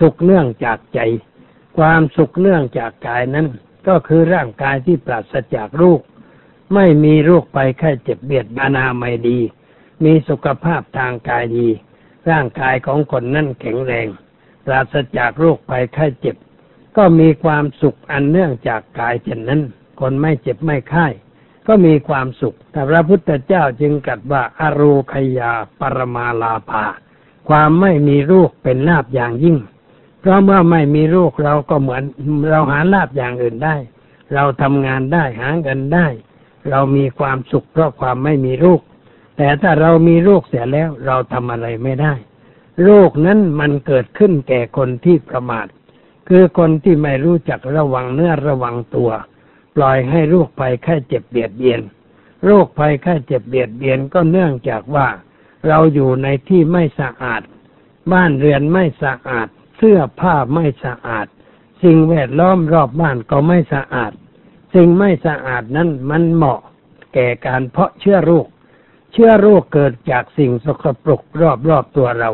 [0.00, 1.00] สุขเนื่องจากใจ
[1.78, 3.46] ความสุขเนื่องจากกายนั้น
[3.88, 6.00] ก็คือร่างกายที่ปราศจากโรค
[6.74, 9.38] ไม่มีโรคไปแค่เจ็บเบียดบานาไม่ดี
[10.04, 11.68] มีสุขภาพทางกายดี
[12.30, 14.06] ร่างกายของคนนั่นแข็งแรง
[14.66, 16.36] ปราศจากโรคภัยไข้เจ็บ
[16.96, 19.62] ก็มีความสุขอันเนื่องจากกายเช่นนั้น
[20.00, 21.06] คนไม่เจ็บไม่ไข้
[21.66, 26.84] ก็มีความสุข แต่พระพุทธเจ้าจึงกลัดว่าอารูคยาปรมาลาภา
[27.48, 29.56] ความไม่มีโรคเป็นลาบอย่างยิ่ง
[30.24, 32.02] เพราะเมื่อไม่มีโรคเราก็เหมือน
[32.50, 33.76] เราหาลาบอย่างอื่นได้
[34.34, 36.06] เราทำงานได้หาเงินได้
[36.70, 38.80] เรามีความสุขเพราะความไม่มีโรค
[39.36, 42.14] แต่ถ้าเรามีโรคเสียแล้วเราทำอะไรไม่ได้
[42.84, 45.66] โรคนั้นมันเกิดขึ้นแก่คนที่ประมาท
[46.28, 49.10] คือคนที่ไม่รู้จักระวังเนื้อระวังตัว
[49.76, 51.80] ปล่อยให้โรคภัยแค่เจ็บเบียดเบียน
[52.44, 55.08] โรคภัยแค่เจ็บเบียดเบียนก็เนื่องจากว่า
[55.68, 57.42] เราอยู่ในที่ไม่สะอาด
[58.12, 61.26] บ้านเรือนไม่สะอาด เสื้อผ้าไม่สะอาด
[61.82, 64.12] สิ่งแวดล้อมรอบบ้านก็ไม่สะอาด
[64.74, 66.60] สิ่งไม่สะอาดนั้นมันเหมาะ
[67.14, 68.46] แก่การเพาะเชื้อโรค
[69.12, 71.22] เชื้อโรคเกิดจากสิ่งสกปรก
[71.68, 72.30] รอบๆตัวเรา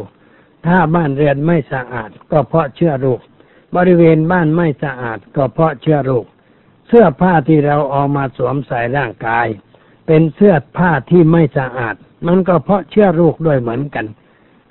[0.67, 3.21] ถ้าบ้านเรือนไม่สะอาด ก็เพราะเชื้อโรค
[3.77, 6.27] บริเวณบ้านไม่สะอาด ก็เพราะเชื้อโรค
[6.89, 9.47] เสื้อผ้าที่เราเอามาสวมใส่ร่างกาย
[10.07, 11.95] เป็นเสื้อผ้าที่ไม่สะอาด
[12.27, 14.07] มันก็เพราะเชื้อโรคด้วยเหมือนกัน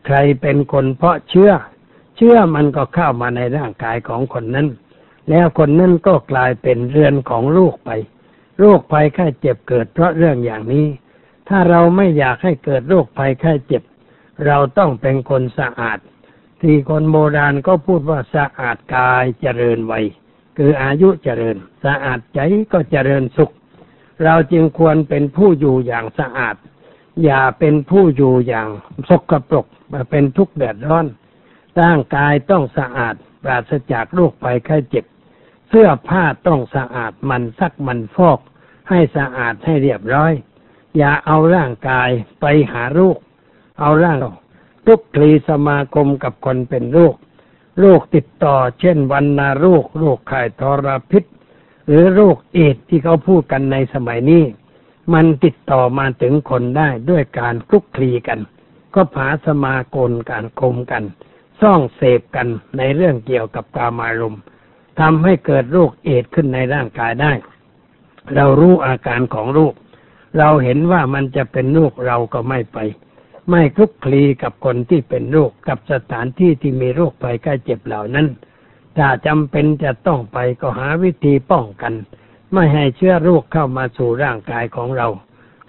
[0.06, 1.52] ใครเป็นคนเพราะเชื้อ
[2.22, 4.68] เชื้อมันก็เข้ามาในร่างกายของคนนั้น
[5.30, 7.90] แล้วคนนั้นก็กลายเป็นเรือนของโรคไป
[8.60, 10.86] โรคภัยแค่เจ็บเกิดเพราะเรื่องอย่างนี้
[11.50, 13.84] ถ้าเราไม่อยากให้เกิดโรคภัยไข้เจ็บ
[14.46, 16.00] เราต้องเป็นคนสะอาด
[16.62, 20.06] ที่คนโบราณก็พูดว่าสะอาดกายเจริญวัย
[20.58, 22.40] คืออายุเจริญ สะอาดใจ
[22.74, 23.54] ก็เจริญสุข
[24.24, 26.56] เราจึงควรเป็นผู้อยู่อย่างสะอาด
[27.24, 28.70] อย่าเป็นผู้อยู่อย่าง
[29.10, 29.66] สกปรก
[30.12, 31.06] เป็นทุกข์แดดร้อน
[31.82, 35.06] ร่างกายต้องสะอาดปราศจากโรคภัยไข้เจ็บ
[35.68, 38.40] เสื้อผ้าต้องสะอาดมันซักมันฟอก
[38.90, 40.34] ให้สะอาดให้เรียบร้อย
[40.98, 42.10] อย่าเอาร่างกาย
[42.42, 43.18] ไปหาโรค
[43.80, 44.20] เอาร่าง
[44.88, 47.16] ทุกคลีสมาคมกับคนเป็นโรค
[47.80, 51.24] โรคติดต่อ เช่นวันนาโรคโรคไข้ทรพิษ
[51.88, 54.44] หรือโรคเอดที่เขาพูดกันในสมัยนี้
[55.14, 58.40] มันติดต่อมาถึงคนได้ด้วยการคลุกคลีกัน
[58.96, 61.04] ก็ผาสมากลการคมกัน
[61.62, 64.38] ซ่องเสพกันในเรื่องเกี่ยวกับกามารม
[65.00, 67.32] ทำให้เกิดโรคเอดขึ้นในร่างกายได้
[68.36, 69.74] เรารู้อาการของโรค
[70.38, 72.78] เราเห็นว่ามันจะเป็นโรคเราก็ไม่ไป
[73.50, 78.28] ไม่คลุกคลีกับคนที่เป็นโรคกับสถานที่ที่มีโรคภัยใกล้เจ็บเหล่านั้น
[78.98, 81.94] ถ้าจำเป็นจะต้องไปก็หาวิธีป้องกัน
[82.54, 85.08] ไม่ให้เชื้อโรคเข้ามาสู่ร่างกายของเรา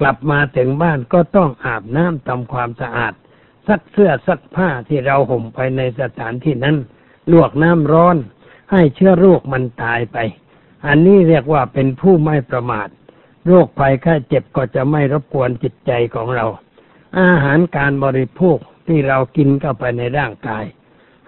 [0.00, 3.14] กลับมาถึงบ้านก็ต้องอาบน้ำทำความสะอาด
[3.68, 6.77] ซักเสื้อซักผ้าที่เราห่มไปในสถานที่นั้น
[7.33, 8.16] ลวกน้ำร้อน
[8.73, 10.18] ให้เชื้อโรคมันตายไป
[10.87, 12.88] อันนี้เรียกว่าเป็นผู้ไม่ประมาท
[13.46, 16.46] โรคภัยแค่เจ็บก็จะไม่รบกวนจิตใจของเรา
[17.20, 20.64] อาหารการบริโภคที่เรากินเข้าไปในร่างกาย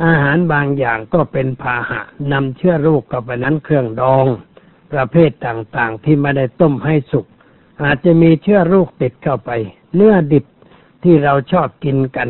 [0.05, 2.01] อาหารบางอย่างก็เป็นพาหะ
[2.33, 4.27] นำเชื้อโรคเข้าไปนั้นเครื่องดอง
[4.93, 7.27] ประเภทต่างๆที่ไม่ได้ต้มให้สุก
[7.83, 9.51] อาจจะมีเชื้อโรคติดเข้าไป
[9.95, 10.45] เนื้อดิบ
[11.03, 12.29] ที่เราชอบกินกัน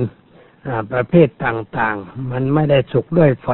[0.92, 3.48] ประเภทต่างๆ มันไม่ได้สุกด้วยไฟ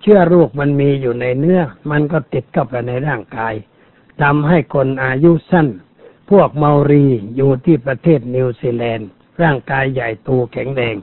[0.00, 1.60] เชื้อโรคมันมีอยู่ในเนื้อ
[1.90, 3.54] มันก็ติดเข้าไปในร่างกาย
[4.22, 5.68] ทำให้คนอายุสั้น
[6.30, 7.04] พวกเมารี
[7.36, 9.08] อยู่ที่ประเทศนิวซีแลนด์
[9.42, 10.96] ร่างกายใหญ่โตแข็งแรง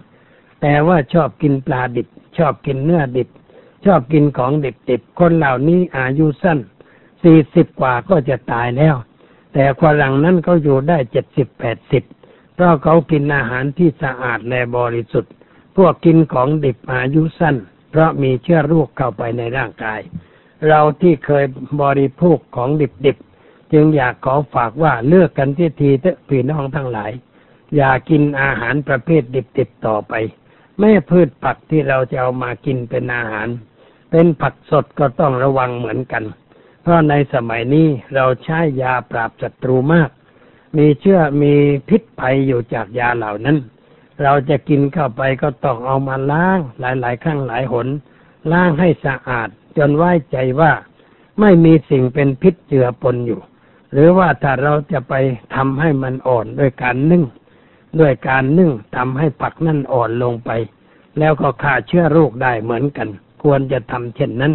[0.62, 2.08] แต่ว่าชอบกินปลาดิบ
[2.38, 3.30] ชอบกินเนื้อดิบ
[3.86, 6.60] ชอบกินของดิบๆ คนเหล่านี้อายุสั้น
[7.24, 8.96] สี่สิบกว่าก็จะตายแล้ว
[9.54, 12.04] แต่ฝรั่งนั้นเขาอยู่ได้เจ็ดสิบแปดสิบ
[12.58, 15.34] เพราะเขากินอาหารที่สะอาดและบริสุทธิ์
[15.78, 17.56] พวกกินของดิบอายุสั้น
[17.92, 20.00] เพราะมีเชื้อโรคเข้าไปในร่างกาย
[20.68, 21.46] เราที่เคย
[21.82, 22.70] บริโภคของ
[23.06, 27.12] ดิบๆจึงอยากขอฝากว่าเลือกกันที่ทีเถอะพี่น้องทั้งหลาย
[27.76, 30.14] อย่ากินอาหารประเภทดิบๆต่อไป
[30.80, 33.48] แม่พืชผักที่เราจะเอามากินเป็นอาหาร
[34.12, 36.24] เป็นผักสดก็ต้องระวังเหมือนกัน
[36.82, 40.10] เพราะในสมัยนี้เราใช้ยาปราบศัตรูมาก
[40.78, 41.54] มีเชื้อมี
[41.90, 43.58] พิษภัยอยู่จากยาเหล่านั้น
[44.24, 47.88] เราจะกินเข้าไปก็ต้องเอามาล้างหลาย ๆ ครั้งหลายหน
[48.52, 50.72] ล้างให้สะอาด จนไว้ใจว่า
[51.40, 53.42] ไม่มีสิ่งเป็นพิษเจือปนอยู่
[53.94, 55.14] หรือว่าถ้าเราจะไป
[55.56, 57.24] ทำให้มันอ่อนด้วยการนึ่ง
[58.00, 60.52] ด้วยการนึ่งทำให้ผักนั่นอ่อนลงไป
[61.20, 63.10] แล้วก็ฆ่าเชื้อโรคได้เหมือนกัน
[63.44, 64.54] ควรจะทำเช่นนั้น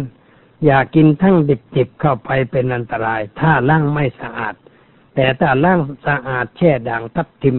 [0.65, 4.55] อย่ากินทั้งดิบๆเข้าไปเป็นอันตราย ถ้าล้างไม่สะอาด
[5.15, 7.57] แต่ถ้าล้างสะอาดแช่ด่างทับทิม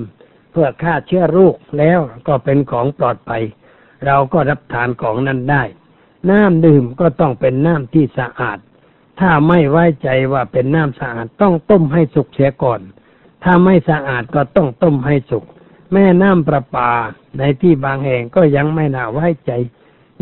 [0.51, 3.43] เพื่อฆ่าเชื้อโรคแล้วก็เป็นของปลอดภัย
[4.07, 5.62] เราก็รับทานของนั้นได้
[6.31, 8.59] น้ำดื่มก็ต้องเป็นน้ำที่สะอาด
[9.21, 12.81] ถ้าไม่ไว้ใจว่าเป็นน้ำสะอาดต้องต้มให้สุกเสียก่อน
[13.45, 15.45] ถ้าไม่สะอาดก็ต้องต้มให้สุก
[15.93, 16.90] แม่น้ำประปา
[17.38, 19.53] ในที่บางแห่งก็ยังไม่น่าไว้ใจ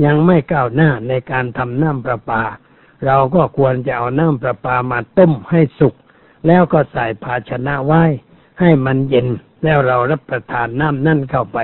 [0.05, 2.42] ยังไม่ก้าวหน้าในการทำน้ำประปา
[3.07, 5.95] เราก็ควรจะเอาน้ำประปามาต้มให้สุก
[6.46, 8.02] แล้วก็ใส่ภาชนะไว้
[8.61, 9.28] ให้มันเย็น
[9.64, 11.59] แล้วเรารับประทานน้ำนั่นเข้าไป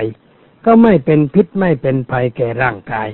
[0.65, 3.09] ก็ไม่เป็นพิษไม่เป็นภัยแก่ร่างกาย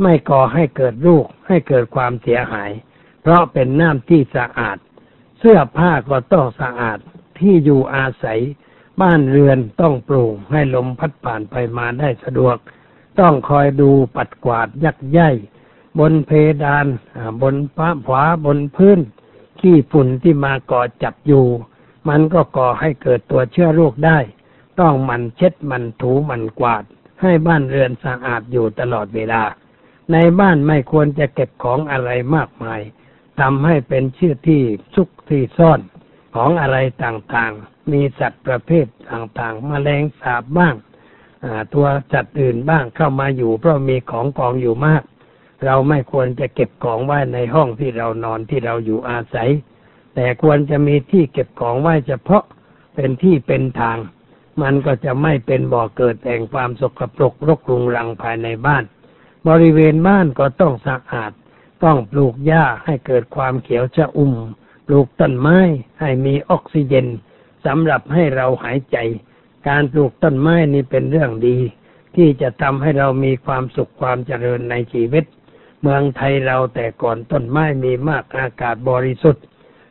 [0.00, 2.70] ไม่ก่อให้เกิดรูกให้เกิดความเสียหาย
[3.22, 4.78] เพราะเป็นน้ำที่สะอาด
[5.38, 6.98] เสื้อผ้าก็ต้องสะอาด
[7.38, 8.40] ที่อยู่อาศัย
[9.00, 12.56] บ้านเรือนต้องปลูกให้ลมพัดผ่านไปมาได้สะดวก
[13.20, 15.20] ต้องคอยดูปัดกวาดยักใย
[15.98, 16.30] บนเพ
[16.64, 16.86] ดาน
[17.42, 18.98] บนฟ้าขวาบนพื้น
[19.60, 21.46] ขี้ฝุ่นที่มาก่อจับอยู่
[22.08, 24.18] มันก็ก่อให้เกิดตัวเชื้อโรคได้
[24.80, 26.84] ต้องมันเช็ดมันถูมันกวาด
[27.22, 29.42] ให้บ้านเรือนสะอาดอยู่ตลอดเวลา
[30.12, 32.80] ในบ้านไม่ควรจะเก็บของอะไรมากมาย
[33.40, 34.62] ทำให้เป็นชื่อที่
[34.94, 35.80] ซุกที่ซ่อน
[36.34, 40.74] ของอะไรต่างๆ มีสัตว์ประเภทต่างๆแมลงสาบบ้าง
[41.74, 45.02] ตัวสัตว์อื่นบ้างเข้ามาอยู่เพราะมีของกองอยู่มาก
[45.64, 49.50] เราไม่ควรจะเก็บของไว้ในห้องที่เรานอนที่เราอยู่อาศัย
[50.14, 52.42] แต่ควรจะมีที่เก็บของไว้เฉพาะ
[52.94, 53.98] เป็นที่เป็นทาง
[54.62, 58.84] มันก็จะไม่เป็นบ่อเกิดแห่งความสกปรกรกรุงรังภายในบ้าน
[59.48, 61.32] บริเวณบ้านก็ต้องสะอาด
[61.84, 64.34] ต้องปลูกหญ้าให้เกิดความเขียวชะอุ่ม
[64.86, 65.58] ปลูกต้นไม้
[66.00, 67.06] ให้มีออกซิเจน
[67.66, 68.96] สำหรับให้เราหายใจ
[69.68, 71.58] การปลูกต้นไม้นี่เป็นเรื่องดี
[72.16, 75.24] ที่จะทำให้เรามีความสุขความเจริญในชีวิต
[75.82, 79.44] เมืองไทยเราแต่ก่อนต้นไม้มีมากอากาศบริสุทธิ์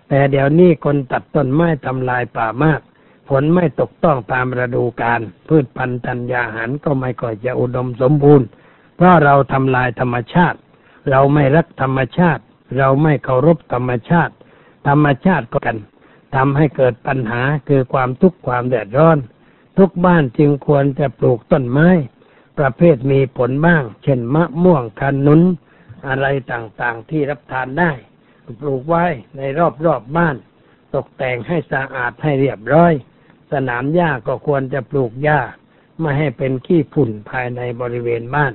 [0.09, 2.81] แต่เดี๋ยวนี้คนตัดต้นไม้ทำลายป่ามาก
[3.29, 8.47] ฝนไม่ตกต้องตามฤดูกาลพืชพันธุ์ธัญญาหารก็ไม่ค่อยจะอุดมสมบูรณ์
[8.95, 10.57] เพราะเราทำลายธรรมชาติ
[11.09, 12.43] เราไม่รักธรรมชาติ
[12.77, 14.33] เราไม่เคารพธรรมชาติ
[14.87, 15.77] ธรรมชาติก็กัน
[16.35, 19.17] ทำให้เกิดปัญหาคือความทุกข์ความเดือดร้อน
[19.77, 21.89] ทุกบ้านจึงควรจะปลูกต้นไม้
[22.59, 25.41] ประเภทมีผลบ้าง เช่นมะม่วงขนุน
[26.07, 27.91] อะไรต่างๆที่รับทานได้
[28.61, 29.05] ปลูกไว้
[29.37, 30.35] ในรอบๆบบ้าน
[30.95, 32.93] ตกแต่งให้สะอาดให้เรียบร้อย
[33.51, 35.39] สนามหญ้าก็ควรจะปลูกหญ้า
[35.99, 38.53] ไม่ให้เป็นขี้ฝุ่นภายในบริเวณบ้าน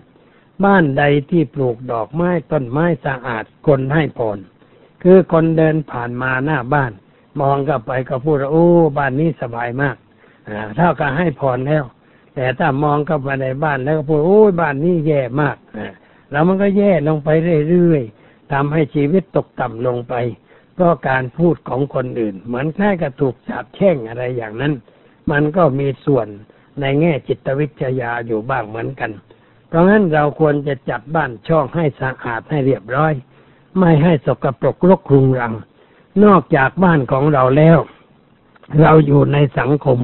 [0.65, 4.39] บ้านใดที่ปลูกดอกไม้ต้นไม้สะอาดคนให้ผล
[5.03, 6.93] คือคนเดินผ่านมาหน้าบ้าน
[7.41, 9.97] มองกลับไปก็พูดว่าโอ้บ้านนี้สบายมาก
[10.49, 11.85] อ่าเท่ากับให้พรแล้ว
[12.35, 15.93] แต่ถ้ามองเข้าไปในบ้านแล้วก็พูดโอ้ยบ้านนี้แย่มากอ่า
[16.35, 17.29] แล้วมันก็แย่ลงไป
[17.69, 20.15] เรื่อยๆทำให้ชีวิตตกต่ำลงไป
[20.75, 24.73] เพราะการพูดของคนอื่น เหมือนแค่กระถูกสาบแช่งอะไรอย่างนั้น
[25.31, 26.27] มันก็มีส่วน
[26.81, 29.11] ในแง่จิตวิทยาอยู่บ้างเหมือนกัน
[29.69, 33.13] เพราะงั้นเราควรจะจัดบ้านช่องให้สะอาดให้เรียบร้อย
[33.79, 35.55] ไม่ให้สกปรกรกรุงรัง
[36.25, 37.79] นอกจากบ้านของเราแล้ว
[38.81, 39.99] เราอยู่ในสังคม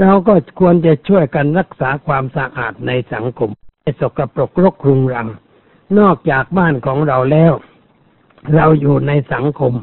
[0.00, 5.28] เราก็ควรจะช่วยกันรักษาความสะอาดในสังคมให้สกปรกรกรุงรัง
[5.98, 7.52] นอกจากบ้านของเราแล้ว
[8.54, 9.74] เราอยู่ในสังคม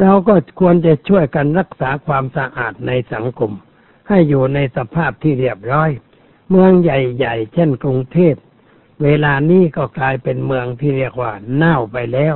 [0.00, 3.50] เราก็ควรจะช่วยกันรักษาความสะอาดในสังคม
[4.08, 5.90] ให้อยู่ในสภาพที่เรียบร้อย
[6.50, 8.34] เมืองใหญ่ๆ เช่นกรุงเทพ
[9.02, 12.34] เวลานี้ก็กลายเป็นเมืองที่เรียกว่าเน่าไปแล้ว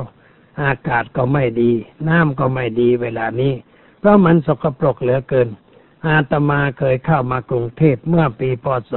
[0.63, 1.71] อากาศก็ไม่ดี
[2.07, 3.53] น้ำก็ไม่ดีเวลานี้
[3.99, 5.49] เพราะมันสกปรกเหลือเกิน
[6.07, 8.93] อาตมาเคยเข้ามากรุงเทพเมื่อปีพศ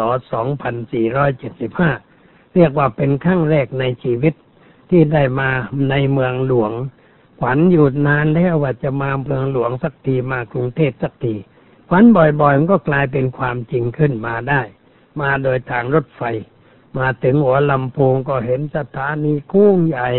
[1.71, 2.10] 2475
[2.55, 4.35] เรียกว่าเป็นครั้งแรกในชีวิต
[4.91, 5.51] ที่ได้มา
[5.91, 6.73] ในเมืองหลวง
[7.41, 11.35] ฝันอยู่นานแล้วว่าจะมาเมืองหลวงสักทีมากรุงเทพสักที
[11.91, 14.61] ฝันบ่อยๆ มันก็กลายเป็นความจริงขึ้นมาได้
[15.21, 16.23] มาโดยทางรถไฟ
[16.99, 20.11] มาถึงหัวลำโพงก็เห็นสถานีกุ้งใหญ่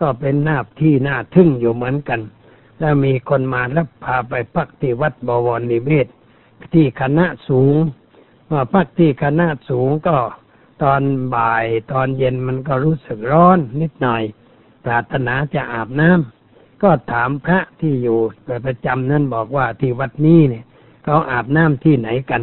[0.00, 2.20] ก็เป็นหน้าที่น่าทึ่งอยู่เหมือนกัน
[2.78, 6.06] แล้วมีคนมารับพาไปพักที่วัดบวรนิเวศ
[6.72, 7.74] ที่คณะสูง
[8.50, 10.16] มาพักที่คณะสูงก็
[10.82, 11.02] ตอน
[11.34, 14.22] บ่ายตอนเย็นมันก็รู้สึกร้อนนิดหน่อย
[14.84, 18.18] ปรารถนาจะอาบน้ำก็ถามพระที่อยู่
[18.66, 20.64] ประจำนั่นบอกว่าที่วัดนี้เนี่ย
[21.04, 22.42] เขาอาบน้ำที่ไหนกัน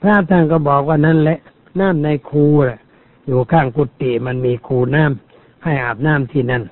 [0.00, 1.38] พระท่านก็บอกว่านั่นแหละ
[1.80, 2.80] น้ำในคูแหละ
[3.26, 6.62] อยู่ข้างกุฏิมันมีคูน้ำให้อาบน้ำที่นั่น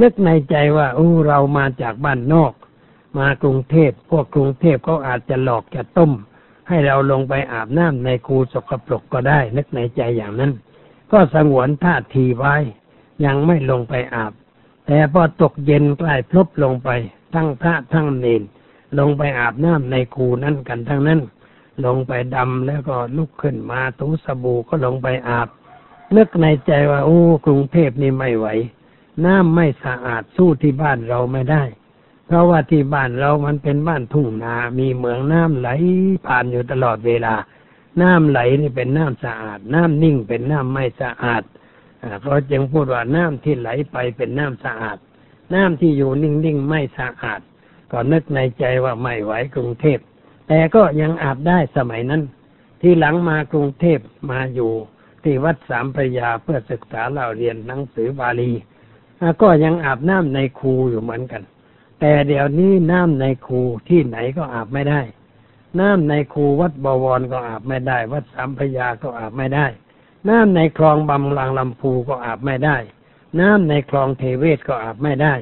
[0.00, 2.52] นึกในใจว่าโอ้เรามาจากบ้านนอก
[3.18, 6.12] มากรุงเทพพวกกรุงเทพเขาอาจจะหลอกจะต้ม
[6.68, 10.52] ให้เราลงไปอาบน้ำในคูสกปรกก็ได้ นึกในใจอย่างนั้น
[11.12, 12.56] ก็สงวนท่าทีไว้
[13.24, 14.32] ยังไม่ลงไปอาบ
[14.86, 16.90] แต่พอตกเย็นใกล้พลบลงไป
[17.34, 18.42] ทั้งพระทั้งเนน
[18.98, 21.20] ลงไปอาบน้ำในคูนั่นกันทั้งนั้น
[21.84, 25.48] ลงไปดำแล้วก็ลุกขึ้นมาถูสบู่ก็ลงไปอาบ
[26.16, 28.46] นึกในใจว่าโอ้กรุงเทพนี่ไม่ไหว
[29.24, 31.62] น้ำไม่สะอาดสู้ที่บ้านเราไม่ได้
[32.34, 35.68] ราะว่าที่บ้านเรามันเป็นบ้านทุ่งนา มีเหมืองน้ำไหล
[36.26, 37.34] ผ่านอยู่ตลอดเวลา
[38.02, 41.42] น้ำไหลนี่เป็นน้ำสะอาด น้ำนิ่งเป็นน้ำไม่สะอาด
[42.20, 44.98] เพราะจึงพูดว่าน้ำที่ไหลไปเป็นน้ำสะอาด
[45.54, 47.40] น้ำที่อยู่นิ่งๆไม่สะอาด
[47.92, 49.98] ก็นึกในใจว่าไม่ไหวกรุงเทพ
[50.48, 52.22] แต่ก็ยังอาบได้สมัยนั้น
[52.80, 53.98] ที่หลังมากรุงเทพ
[54.30, 54.72] มาอยู่
[55.24, 58.52] ที่วัดสามพระยาเพื่อศึกษาเล่าเรียนหนังสือบาลี
[59.42, 61.42] ก็ยังอาบน้ำในคูอยู่เหมือนกัน
[62.00, 65.00] แต่เดี๋ยวนี้น้ำในคูที่ไหนก็อาบไม่ได้
[65.80, 69.66] น้ำในคูวัดบวรก็อาบไม่ได้ วัดสามพยาก็อาบไม่ได้
[70.28, 72.76] น้ำในคลองบำลังลำพูก็อาบไม่ได้
[73.40, 75.34] น้ำในคลองเทเวศก็อาบไม่ได้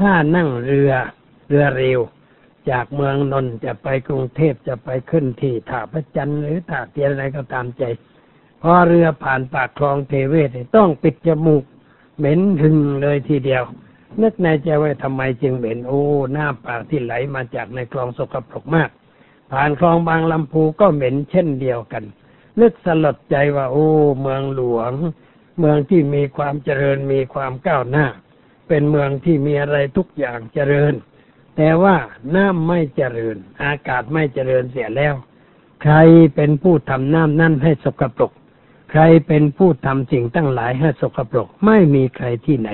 [0.00, 0.92] ถ้านั่งเรือ
[1.48, 2.00] เรือเร็ว
[2.70, 7.82] จากเมืองนนท์จะไปกรุงเทพจะไปขึ้นที่ท่าพระจันทร์หรือท่าเตียนอะไรก็ตามใจ
[8.62, 11.64] พอเรือผ่านปากคลองเทเวศต้องปิดจมูก
[12.18, 13.64] เหม็นหึงเลยทีเดียว
[14.22, 18.90] นึกในใจว่าทำไมจึงเหม็นโอ้หน้าปากที่ไหลมาจากในคลองสกปรกมาก
[19.50, 22.04] ผ่านคลองบางลำพูก็เหม็นเช่นเดียวกัน
[22.60, 23.88] นึกสลดใจว่าโอ้
[24.20, 24.92] เมืองหลวง
[25.58, 28.06] เมืองที่มีความเจริญมีความก้าวหน้า
[28.68, 30.94] เป็นเมืองที่มีอะไรทุกอย่างเจริญ
[31.56, 31.96] แต่ว่า
[32.34, 35.14] น้ำไม่เจริญ อากาศไม่เจริญเสียแล้ว
[35.82, 35.96] ใคร
[36.34, 38.32] เป็นผู้ทำน้ำนั่นให้สกปรก
[38.90, 42.70] ใครเป็นผู้ทำสิ่งตั้งหลายให้สกปรก ไม่มีใครที่ไหน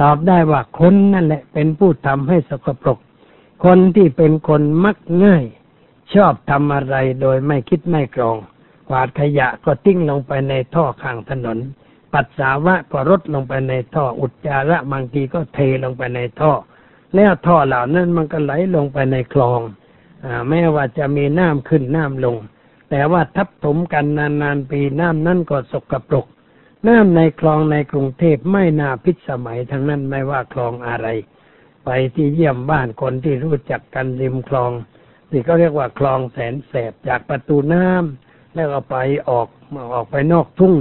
[0.00, 2.98] ตอบได้ว่าคนนั่นแหละ เป็นผู้ทำให้สกปรก
[3.64, 5.44] คนที่เป็นคนมักง่าย
[6.14, 8.36] ชอบทำอะไรโดยไม่คิดไม่กรอง
[8.88, 11.58] กวาดขยะก็ติ้งลงไปในท่อข้างถนน
[12.12, 16.52] ปัสสาวะก็รดลงไปในท่ออุจจาระบางทีก็เทลงไปในท่อ
[17.14, 19.60] แล้วท่อเหล่านั้นมันก็ไหลลงไปในคลอง
[20.24, 22.36] อแม้ว่าจะมีน้ำขึ้นน้ำลง
[22.90, 26.26] แต่ว่าทับถมกันนานๆปีน้ำนั้นก็สกปรก
[26.88, 31.08] น้ำในคลองในกรุงเทพไม่น่าพิสมัยทั้งนั้นไม่ว่าคลองอะไร
[31.84, 34.70] ไปที่เยี่ยมบ้านคนที่รู้จักกันริมคลอง
[35.30, 38.96] ที่เขาเรียกว่าคลองแสนแสบจากประตูน้ำแล้วก็ไป
[39.28, 40.74] ออกมาออกไปนอกทุ่ง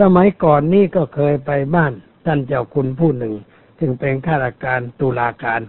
[0.00, 1.92] สมัยก่อนนี่ก็เคยไปบ้าน
[2.26, 3.34] ท่านเจ้าคุณผู้หนึ่ง
[3.78, 5.60] ซึ่งเป็นข้าราชการตุลาการ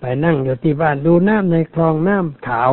[0.00, 2.72] ไปนั่งอยู่ที่บ้านดูน้ำในคลองน้ำขาว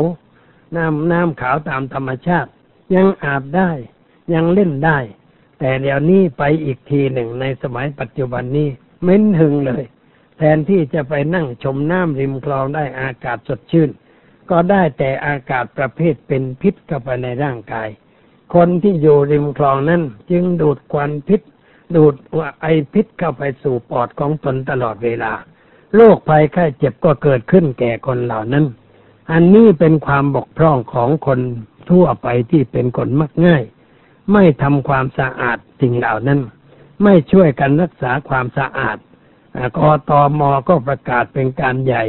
[0.76, 2.50] น้ำน้ำขาวตามธรรมชาติ
[2.96, 3.72] ยังอาบได้
[4.34, 4.98] ยังเล่นได้
[5.60, 8.70] แต่เดี๋ยวนี้ไปอีกทีหนึ่งในสมัยปัจจุบันนี้
[9.04, 9.84] เม้นหึงเลย
[10.38, 13.90] แทนที่จะไปนั่งชมน้ำริมคลองได้อากาศสดชื่น
[14.50, 17.90] ก็ได้แต่อากาศประเภทเป็นพิษเข้าไปในร่างกาย
[18.54, 21.42] คนที่อยู่ริมคลองนั้น จึงดูดควันพิษ
[21.96, 22.16] ดูด
[22.62, 25.34] ไอพิษเข้าไปสู่ปอดของตนตลอดเวลา
[25.96, 28.66] โรคภัยไข้เจ็บก็เกิดขึ้นแก่คนเหล่านั้น
[29.32, 31.40] อันนี้เป็นความบกพร่องของคน
[31.90, 33.64] ทั่วไปที่เป็นคนมักง่าย
[34.34, 36.40] ไม่ทำความสะอาดสิ่งเหล่านั้น
[37.04, 38.98] ไม่ช่วยกันรักษาความสะอาด
[39.78, 42.04] กตมก็ประกาศเป็นการใหญ่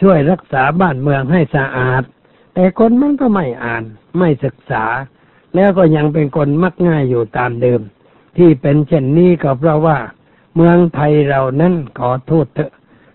[0.00, 2.02] ช่วยรักษาบ้านเมืองให้สะอาด
[2.54, 3.84] แต่คนมันก็ไม่อ่าน
[4.18, 4.84] ไม่ศึกษา
[5.54, 7.80] แล้วก็ยังเป็นคนมักง่ายอยู่ตามเดิม
[8.36, 9.98] ที่เป็นเช่นนี้ก็เพราะว่า
[10.54, 12.72] เมืองไทยเรานั้นขอโทษเถอะ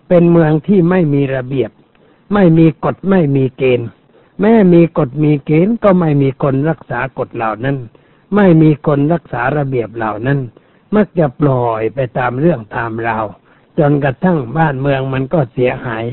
[0.08, 1.70] เป็นเมืองที่ไม่มีระเบียบ
[2.34, 3.88] ไม่มีกฎไม่มีเกณฑ์
[4.40, 7.76] แม้มีกฎมีเกณฑ์ก็ไม่มีคนรักษากฎเหล่านั้น
[8.36, 10.40] ไม่มีคนรักษาระเบียบเหล่านั้น
[10.94, 13.24] มักจะปล่อยไปตามเรื่องตามราว
[13.78, 16.04] จนกระทั่งบ้านเมืองมันก็เสียหาย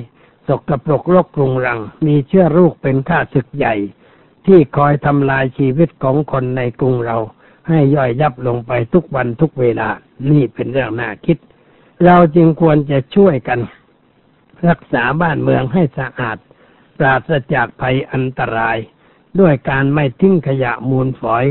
[0.47, 3.75] สกปรกรกรุงรัง มีเชื้อโรคเป็นข้าศึกใหญ่
[4.45, 7.17] ที่คอยทำลายชีวิตของคนในกรุงเรา
[7.67, 9.89] ให้ย่อยยับลงไปทุกวันทุกเวลา
[10.31, 11.37] นี่เป็นเรื่องน่าคิด
[12.05, 13.59] เราจึงควรจะช่วยกัน
[14.67, 16.37] รักษาบ้านเมืองให้สะอาด
[16.97, 18.77] ปราศจากภัยอันตราย
[19.39, 21.45] ด้วยการไม่ทิ้งขยะมูลฝอย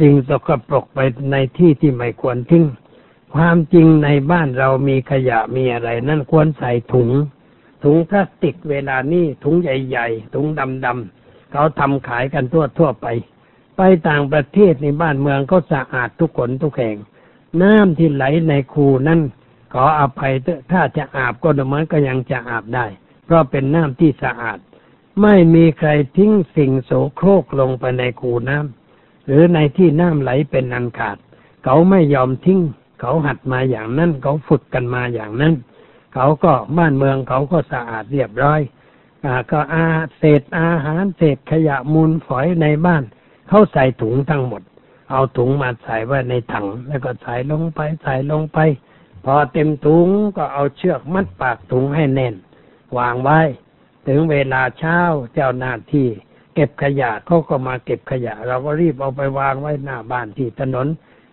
[0.00, 0.98] สิ่งสกปรกไป
[1.32, 2.64] ในที่ที่ไม่ควรทิ้ง
[3.34, 7.10] ความจริงในบ้านเรามีขยะมีอะไร นั่นควรใส่ถุง
[7.84, 10.46] ถุงพลาสติกเวลานี้ถุงใหญ่ๆ ถุง
[10.84, 13.06] ดำๆเขาทำขายกันทั่วทั่วไป
[13.76, 16.96] ไปต่างประเทศในบ้านเมืองก็สะอาดทุกคนทุกแห่ง
[17.62, 19.20] น้ำที่ไหลในคูนั่น
[19.72, 20.32] ขออภัย
[20.72, 22.86] ถ้าจะอาบก็เหมือนก็ยังจะอาบได้
[23.24, 24.58] เพราะเป็นน้ำที่สะอาด
[25.22, 28.79] ไม่มีใครทิ้งสิ่งโสโครกลงไปในคูน้ำ
[29.26, 31.16] หรือในที่น้ำไหลเป็นอันขาด
[31.64, 32.60] เขาไม่ยอมทิ้ง
[33.00, 35.54] เขาหัดมาอย่างนั้นเขาฝึกกันมาอย่างนั้น
[36.14, 38.60] เขาก็บ้านเมืองเขาก็สะอาดเรียบร้อย
[39.24, 39.84] อก็อา
[40.18, 43.02] เศษอาหารเศษขยะมูลฝอยในบ้าน
[43.48, 44.62] เขาใส่ถุงทั้งหมด
[45.10, 48.58] เอาถุงมาใส่ไว้ในถัง แล้วก็ใส่ลงไปใส่ลงไป
[49.24, 52.34] พอเต็มถุงก็เอาเชือกมัดปากถุงให้แน่น
[52.98, 53.40] วางไว้
[54.06, 54.98] ถึงเวลาเช้า
[55.34, 56.08] เจ้าหน้าที่
[56.54, 60.86] เก็บขยะเขาก็มาเก็บขยะ เราก็รีบเอาไปวางไว้หน้าบ้านที่ถนน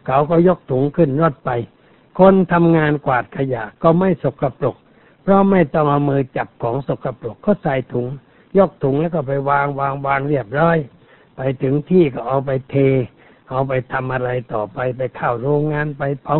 [0.07, 1.49] เขาก็ยกถุงขึ้นรถไป
[2.19, 4.75] คนทำงานกวาดขยะก็ไม่สกปรก
[5.21, 8.07] เพราะไม่ต้องเอามือจับของสกปรกก็ใส่ถุง
[8.57, 10.77] ยกถุงแล้วก็ไปวางวางวางเรียบร้อย
[11.35, 12.75] ไปถึงที่ก็เอาไปเท
[13.49, 16.37] เอาไปทำอะไรต่อไปไปเข้าโรงงานไปเผา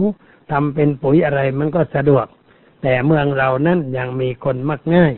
[0.52, 2.26] ทำเป็นปุ๋ยอะไรมันก็สะดวก
[2.84, 5.14] แต่เมืองเรานั้นยังมีคนมักง่าย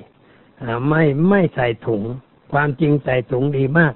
[0.87, 2.03] ไม่ไม่ใส่ถุง
[2.51, 3.93] ความจริงใส่ถุงดีมาก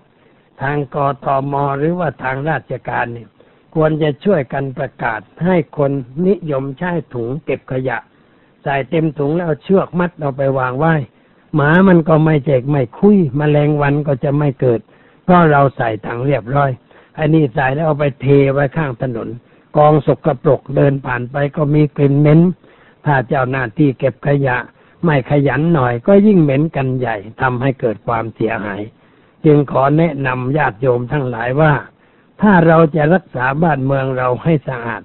[0.61, 3.29] ทางกทมหรือว่าทางราชการเนี่ย
[3.75, 5.91] ควรจะช่วยกันประกาศให้คน
[6.27, 7.97] นิยมใช้ถุงเก็บขยะ
[8.63, 10.93] ใส่เต็มถุงแล้วเชือกมัดเอาไปวางไว้
[11.55, 14.79] หมามันก็ไม่เจกไม่คุยมแมลงวันก็จะไม่เกิด
[15.23, 16.71] เพราะเราใส่ถังเรียบร้อย
[17.17, 19.29] อันนี้ใส่แล้วเอาไปเทไว้ข้างถนน
[19.77, 22.39] กองสกปรกเดินผ่านไปก็มีกลิ่นเหม็น
[23.05, 24.57] ถ้าเจ้าหน้าที่เก็บขยะ
[25.05, 28.81] ไม่ขยันหน่อยก็ยิ่งเหม็นกันใหญ่ทำให้เกิดความเสียหาย
[29.45, 31.73] จึงขอแนะนำญาติโยมทั้งหลายว่า
[32.41, 35.01] ถ้าเราจะรักษาบ้านเมืองเราให้สะอาด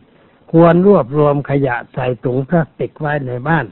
[0.53, 3.66] ควรรวบรวมขยะใส่ถุงพลาสติกไว้ในบ้าน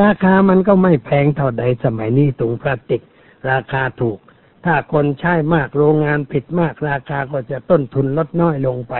[0.00, 3.02] ราคามันก็ไม่แพงเท่าใดสมัยนี้ถุงพลาสติก
[3.50, 4.18] ราคาถูก
[4.64, 8.94] ถ้าคนใช้มากโรงงานผิดมากราคาก็จะต้นทุนลดน้อยลงไป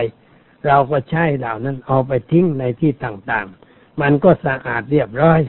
[0.67, 5.39] เราก็ใช้เหล่านั้นเอาไปทิ้งในที่ต่างๆ มันก็สะอาดเรียบร้อย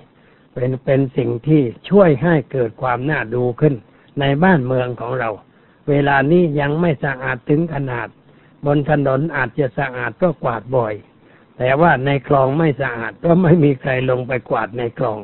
[0.54, 3.74] เป็นเป็นสิ่งที่ช่วยให้เกิดความน่าดูขึ้น
[4.20, 5.30] ในบ้านเมืองของเรา
[5.88, 8.08] เวลานี้ยังไม่สะอาดถึงขนาด
[8.66, 10.94] บนถนนอาจจะสะอาดก็กวาดบ่อย
[11.58, 15.18] แต่ว่าในคลองไม่สะอาดก็ไม่มีใครลงไปกวาดในคลอง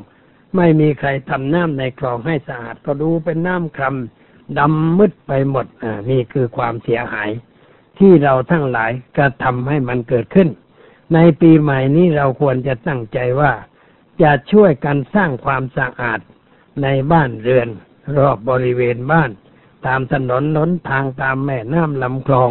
[0.55, 7.29] ไม่มีใครทำน้ำในคลองให้สะอาดก็ดูเป็นน้ำครำดำมืดไปหมดอ่านี่คือความเสียหาย
[7.99, 10.49] ที่เราทั้งหลายกระทำให้มันเกิดขึ้น
[11.13, 13.51] ในปีใหม่นี้เราควรจะตั้งใจว่า
[14.21, 16.19] จะช่วยกันสร้างความสะอาด
[16.83, 17.69] ในบ้านเรือน
[18.17, 19.29] รอบบริเวณบ้าน
[19.87, 22.49] ตามถนนหนทางตามแม่น้ำลำคลอง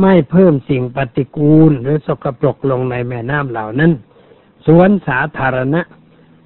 [0.00, 3.92] ไม่เพิ่มสิ่งปฏิกูลหรือสกปรกลงในแม่น้ำเหล่านั้น
[4.66, 5.82] สวนสาธารณะ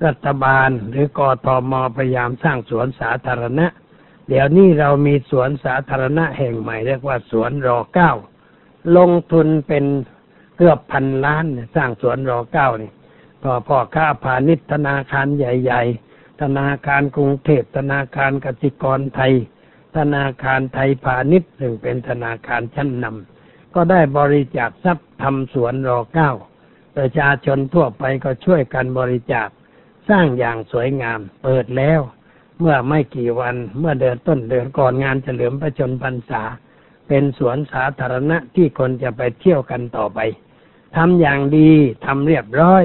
[0.05, 3.67] รัฐบาลหรือกทมพยายามสร้างสวนสาธารณะ
[4.29, 8.13] เดี๋ยวนี้เรามีสวนสาธารณะแห่งใหม่เรียกว่าสวนรอเก้า
[8.97, 9.85] ลงทุนเป็น
[10.57, 11.45] เกือบพันล้าน
[11.77, 12.91] สร้างสวนรอเก้านี่
[13.43, 15.83] พอพ่อค้าพาณิชย์ธนาคารใหญ่
[16.13, 19.35] ๆ ธนาคารกรุงเทพธนาคารกสิกรไทย
[19.97, 26.33] ธนาคารไทยพาณิชย์ซึ่งเป็นธนาคารชั้นนำก็ได้บริจาคทรัพย์ทำสวนรอเก้า
[26.97, 29.49] ประชาชนทั่วไปก็ช่วยกันบริจาค
[30.09, 32.01] สร้างอย่างสวยงามเปิดแล้ว
[32.61, 36.43] เมื่อไม่กี่วันเมื่อเดือนต้นเดือนก่อนงานเฉลิมพระชนมพรรษา
[37.09, 40.21] เป็นสวนสาธารณะที่คนจะไปเที่ยวกันต่อไป
[40.97, 41.71] ทำอย่างดี
[42.07, 42.85] ทำเรียบร้อย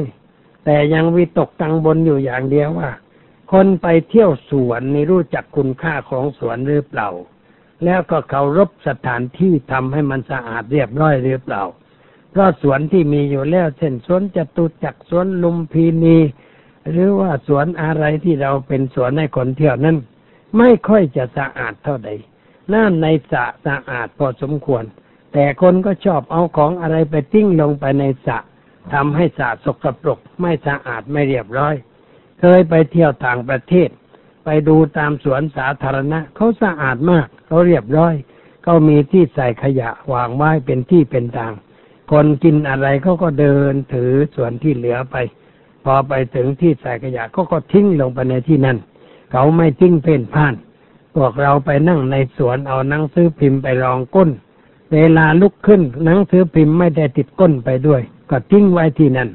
[0.66, 2.92] แต่ยังวิตกกังวลอยู่อย่างเดียวว่า
[3.52, 7.10] คนไปเที่ยวสวนนี่รู้จักคุณค่าของสวนหรือเปล่า
[7.86, 11.64] แล้วก็เคารพสถานที่ทำให้มันสะอาดเรียบร้อยหรือเปล่า
[12.32, 16.18] เพราะสวนที่มีอยู่แล้วเช่นสวนจตุจักรสวนลุมพินี
[16.92, 19.98] หรือว่าสวนอะไรที่เราเป็นสวนให้คนเที่ยวนั้น
[20.58, 22.10] ไม่ค่อยจะสะอาดเท่าใด
[22.74, 24.84] น้ำในสระสะอาดพอสมควร
[25.34, 28.38] แต่คนก็ชอบเอาของอะไรไปทิ้งลงไปในสระ
[28.94, 31.76] ทำให้สระสกปรกไม่สะอาดไม่เรียบร้อย
[32.40, 33.90] เคยไปเที่ยวต่างประเทศ
[34.46, 38.14] ไปดูตามสวนสาธารณะเขาสะอาดมากเขาเรียบร้อย
[38.64, 41.54] เขามีที่ใส่ขยะวางไว้เป็นที่เป็นทาง
[42.12, 45.16] คนกินอะไรเขาก็เดินถือส่วนที่เหลือไป
[45.86, 48.78] พอไปถึงที่ใส่ขยะก็ก็ทิ้งลงไปในที่นั่น
[49.32, 50.56] เขาไม่ทิ้งเพ่นพ่าน
[51.16, 54.30] พวกเราไปนั่งในสวนเอานังซื้อพิมพ์ไปรองก้น
[54.94, 59.30] เวลาลุกขึ้นหนังสือพิมพ์ไม่ได้ติดก้นไปด้วย ก็ทิ้งไว้ที่นั่น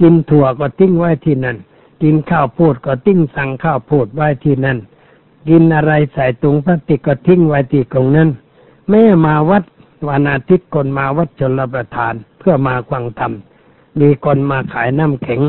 [0.00, 1.56] กินถั่วก็ทิ้งไว้ที่นั่น
[2.02, 4.78] กินข้าวโพดก็ทิ้งสั่งข้าวโพดไว้ที่นั่น
[5.48, 8.28] กินอะไรใส่ถุงพลาสติกก็ทิ้งไว้ที่ตรงนั้น
[8.90, 9.64] แม่มาวัด
[10.08, 13.32] วันอาทิตย์คนมาวัดชนรประทานเพื่อมาควังธรรม
[14.00, 15.40] มีคนมาขายน้ำแข็ง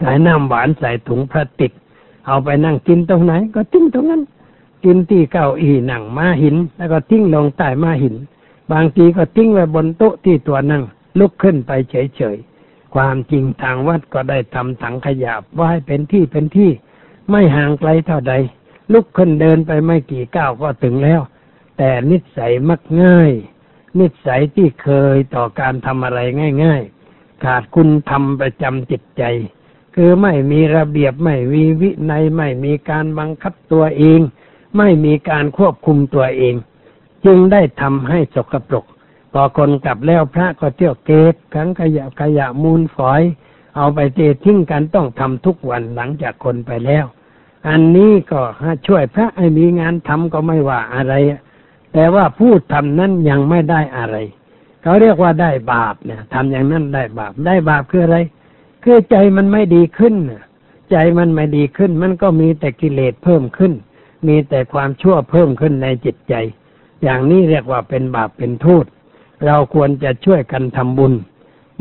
[0.00, 1.72] ขายน้ำหวานใส่ถุงพลาสติก
[2.26, 4.22] เอาไปนั่งกินตรงไหน ก็ทิ้งตรงนั้น
[4.84, 8.14] กินที่เก้าอี้นั่งมาหิน แล้วก็ทิ้งลงใต้มาหิน
[8.72, 10.82] บางทีก็ทิ้งไว้บนโต๊ะที่ตัวนั่ง
[11.18, 16.70] ลุกขึ้นไปเฉยๆ ความจริงทางวัดก็ได้ทำถังขยะไว้เป็นที่เป็นที่
[17.30, 18.34] ไม่ห่างไกลเท่าใด
[18.92, 21.20] ลุกขึ้นเดินไปไม่กี่ก้าวก็ถึงแล้ว
[21.78, 23.32] แต่นิสัยมักง่าย
[23.98, 26.20] นิสัยที่เคยต่อการทำอะไร
[26.64, 29.22] ง่าย ๆ ขาดคุณธรรมประจำจิตใจ
[29.94, 34.20] คือไม่มีระเบียบไม่มีวินัยไม่มีการบังคับตัวเอง
[34.76, 36.54] ไม่มีการควบคุมตัวเอง
[37.24, 38.84] จึงได้ทำให้สกปรก
[39.32, 43.22] พอคนกลับแล้วพระก็เที่ยวเก็บขังขยะขยะมูลฝอย
[43.76, 47.04] เอาไปเททิ้งกันต้องทำทุกวันหลังจากคนไปแล้ว
[47.68, 48.40] อันนี้ก็
[48.86, 51.14] ช่วยพระให้มีงานทำก็ไม่ว่าอะไร
[51.92, 54.16] แต่ว่าผู้ทำนั้นยังไม่ได้อะไร
[54.82, 58.18] เขาเรียกว่าได้บาปเนี่ยทำอย่างนั้นได้บาปได้บาปคืออะไร
[58.84, 60.14] คือใจมันไม่ดีขึ้น
[60.90, 63.72] ใจมันไม่ดีขึ้น มันก็มีแต่กิเลสเพิ่มขึ้น
[64.28, 66.34] มีแต่ความชั่วเพิ่มขึ้นในจิตใจ
[67.02, 68.84] อย่างนี้เรียกว่าเป็นบาปเป็นโทษ
[69.46, 71.14] เราควรจะช่วยกันทำบุญ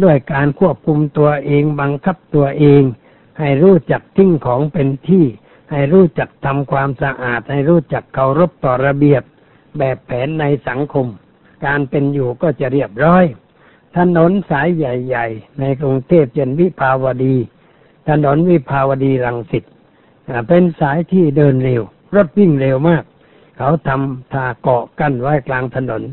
[0.03, 2.81] ด้วยการควบคุมตัวเองบังคับตัวเอง
[3.39, 5.25] ให้รู้จักทิ้งของเป็นที่
[5.71, 9.23] ให้รู้จักทำความสะอาด ให้รู้จักเคารพต่อระเบียบ
[9.77, 11.07] แบบแผนในสังคม
[11.65, 13.25] การเป็นอยู่ก็จะเรียบร้อย
[13.97, 17.35] ถนนสายใหญ่ ๆ ในกรุงเทพเช่นวิภาวดี
[18.09, 19.63] ถนนวิภาวดีรังสิต
[20.47, 21.81] เป็นสายที่เดินเร็ว
[22.15, 23.03] รถวิ่งเร็วมาก
[23.57, 26.03] เขาทำทาเกาะกั้นไว้กลางถนน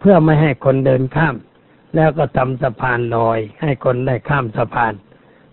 [0.00, 1.34] เพื่อไม่ให้คนเดินข้าม
[1.94, 4.92] แล้วก็ทำสะพานลอย ให้คนได้ข้ามสะพาน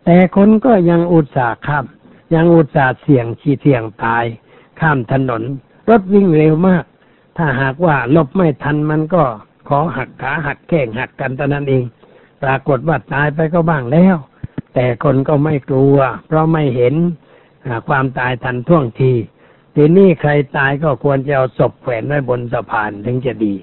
[0.05, 1.85] แต่คนก็ยังอุตส่าห์ข้าม
[2.35, 4.25] ยังอุตส่าห์เสี่ยงชีเสี่ยงตาย
[4.79, 5.43] ข้ามถนน
[5.89, 6.83] รถวิ่งเร็วมาก
[7.37, 9.23] ถ้าหากว่าลบไม่ทันมันก็
[9.67, 11.83] ขอหักขาหักแข้งหักกันเท่านั้นเอง
[12.43, 14.15] ปรากฏว่าตายไปก็บ้างแล้ว
[14.73, 16.93] แต่คนก็ไม่กลัว เพราะไม่เห็น
[17.87, 19.11] ความตายทันท่วงที
[19.75, 23.53] ทีนี้ใครตายก็ควรจะเอาศพแขวนไว้บนสะพานถึงจะดี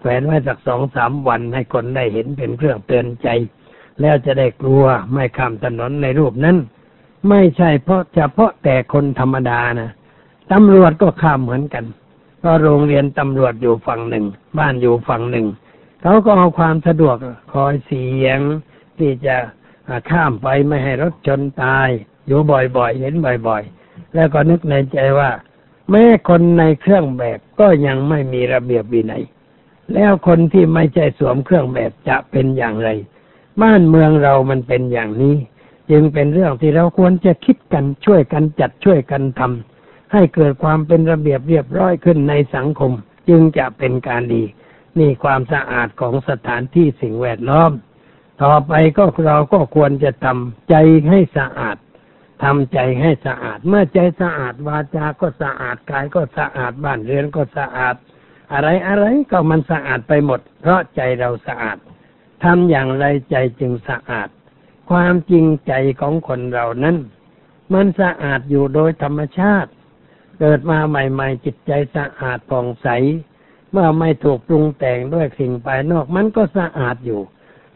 [0.00, 3.28] แขวนไว้สักสองสามวันให้คนได้เห็นเป็นเครื่องเตือนใจ
[4.00, 6.56] แล้วจะได้กลัวไม่ข้ามถนนในรูปนั้น
[7.28, 9.90] ไม่ใช่เพราะเฉพาะแต่คนธรรมดานะ
[10.52, 11.84] ตำรวจก็ข้ามเหมือนกัน
[12.44, 14.24] ก็โรงเรียนตำรวจอยู่ฝั่งหนึ่ง
[14.58, 15.46] บ้านอยู่ฝั่งหนึ่ง
[16.02, 17.16] เขาก็เอาความสะดวก
[17.52, 18.38] คอยเสียง
[18.98, 19.36] ที่จะ
[20.10, 21.88] ข้ามไปไม่ให้รถชนตาย
[22.26, 23.14] อยู่บ่อยๆ เห็น
[23.46, 25.30] บ่อยๆ แล้วก็นึกในใจว่า
[25.90, 29.24] แม้คนในเครื่องแบบก็ยังไม่มีระเบียบวินัย
[29.94, 32.90] แล้วคนที่ไม่ใช่สวมเครื่องแบบจะเป็นอย่างไร
[33.62, 35.36] บ้านเมืองเรามันเป็นอย่างนี้
[35.90, 42.92] จึงเป็นเรื่องที่เราควรจะคิดกันช่วยกันจัดช่วยกันทำให้เกิดความเป็นระเบียบเรียบร้อยขึ้นในสังคม
[43.28, 44.42] จึงจะเป็นการดี
[44.98, 47.72] นี่ความสะอาดของสถานที่สิ่งแวดล้อม
[48.42, 50.74] ต่อไปก็เราก็ควรจะทำใจ
[51.10, 51.76] ให้สะอาด
[52.42, 57.94] ทำใจให้สะอาด เมื่อใจสะอาดวาจาก็สะอาดกายก็สะอาดบ้านเรือนก็สะอาด
[58.52, 61.78] อะไรอะไรก็มันสะอาดไปหมด เพราะใจเราสะอาด
[62.44, 64.28] ทำอย่างไรใจจึงสะอาด
[64.90, 66.96] ความจริงใจของคนเรานั้น
[67.72, 69.70] มันสะอาดอยู่โดยธรรมชาติ
[70.38, 72.88] เกิดมาใหม่ๆ จิตใจสะอาดผ่องใส
[73.72, 77.20] เมื่อไม่ถูกปรุงแต่งด้วยสิ่งภายนอก มันก็สะอาดอยู่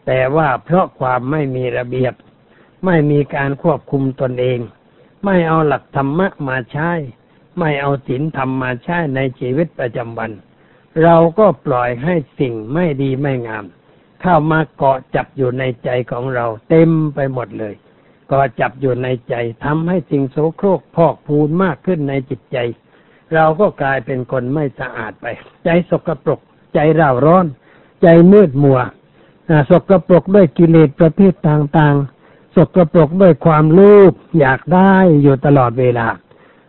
[0.07, 2.15] แต่ว่าเพราะความไม่มีระเบียบ
[2.85, 4.59] ไม่มีการควบคุมตนเอง
[5.25, 6.91] ไม่เอาหลักธรรมะมาใช้
[7.59, 10.31] ไม่เอาศีลธรรมมาใช้ในชีวิตประจำวัน
[11.03, 13.65] เราก็ปล่อยให้สิ่งไม่ดีไม่งาม
[14.23, 17.75] เข้ามาเกาะจับอยู่ในใจของเราเต็มไปหมดเลย
[18.29, 22.57] เกาะจับอยู่ในใจทำให้สิ่งโสโครกพอกพูนมากขึ้นในจิตใจ
[23.35, 25.27] เราก็กลายเป็นคนไม่สะอาดไป
[25.65, 26.41] ใจสกปรก
[26.75, 27.47] ใจร่าร้อน
[28.03, 28.81] ใจมืดมัว
[29.49, 32.22] อ่าสกปรกด้วยกิเลสประเภทต่างๆ
[32.55, 33.81] สกปรกด้วยความโล
[34.11, 34.93] ภอยากได้
[35.23, 36.07] อยู่ตลอดเวลา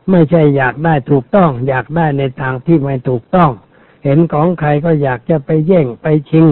[0.10, 3.52] ไม่ใช่อยากได้ถูกต้อง อยากได้ในทางที่ไม่ถูกต้อง
[4.04, 6.46] เห็นของใครก็อยากจะไปแย่งไปชิง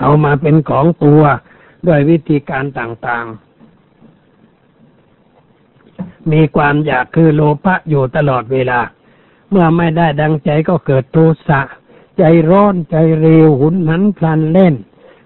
[0.00, 1.22] เอามาเป็นของตัว
[1.86, 3.50] ด้วยวิธีการต่างๆ
[6.32, 8.80] มีความอยากคือโลภะอยู่ตลอดเวลา
[9.50, 11.18] เมื่อไม่ได้ดังใจก็เกิดโท
[11.48, 11.60] สะ
[12.18, 14.74] ใจร้อนใจเร็วหุนหันพลันเล่น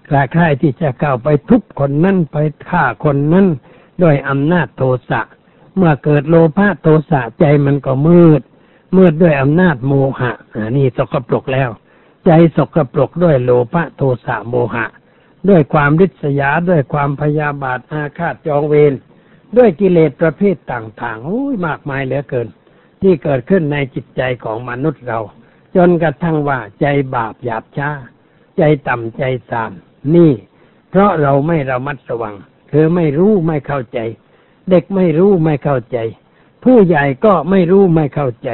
[0.09, 2.37] กล้าค่ายที่จะเข้าไปทุบคนนั้นไป
[2.69, 3.47] ฆ่าคนนั้น
[4.03, 5.21] ด้วยอำนาจโทสะ
[5.75, 8.41] เมื่อเกิดโลภะโทสะใจมันก็มืด
[8.95, 11.69] มืดด้วยอำนาจโมหะอ่านี่สกปรกแล้ว
[12.25, 14.85] ใจสกปรกด้วยโลภะโทสะโมหะ
[15.49, 18.93] ด้วยความริษยาด้วยความพยาบาทอาฆาตจองเวร
[19.57, 22.47] ด้วยกิเลสประเภทต่างๆโอ้ยมากมายเหลือเกิน
[23.01, 25.19] ที่เกิดขึ้นในจิตใจของมนุษย์เรา
[25.75, 26.85] จนกระทั่งว่าใจ
[27.15, 27.89] บาปหยาบช้า
[28.57, 29.71] ใจต่ำใจสาม
[30.15, 30.31] นี่
[30.89, 32.35] เพราะเราไม่ระมัดระวัง
[32.71, 33.99] คือไม่รู้ไม่เข้าใจ
[34.69, 35.97] เด็กไม่รู้ไม่เข้าใจ
[36.63, 38.49] ผู้ใหญ่ก็ไม่รู้ไม่เข้าใจ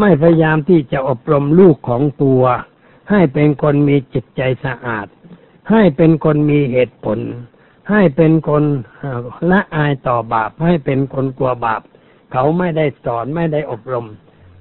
[0.00, 2.42] ไม่พยายามที่จะอบรมลูกของตัว
[3.10, 5.06] ให้เป็นคนมีจิตใจสะอาด
[5.70, 7.18] ให้เป็นคนมีเหตุผล
[7.90, 8.64] ให้เป็นคน
[9.50, 11.82] ละอายต่อบาป ให้เป็นคนกลัวบาป
[12.32, 14.06] เขาไม่ได้สอนไม่ได้อบรม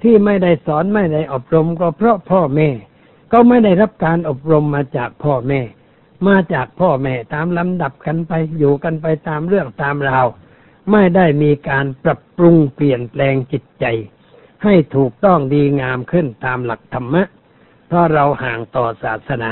[0.03, 2.69] ที่ไม่ได้สอนไม่ได้อบรมก็เพราะพ่อแม่
[3.31, 5.61] ก็ไม่ได้รับการอบรมมาจากพ่อแม่
[6.27, 10.25] มาจากพ่อแม่ตามลำดับกันไปอยู่กันไปตามเรื่องตามราว
[10.91, 13.85] ไม่ได้มีการปรับปรุงเปลี่ยนแปลงจิตใจ
[14.63, 17.23] ให้ถูกต้องดีงามขึ้นตามหลักธรรมะ
[17.87, 19.51] เพราะเราห่างต่อศาสนา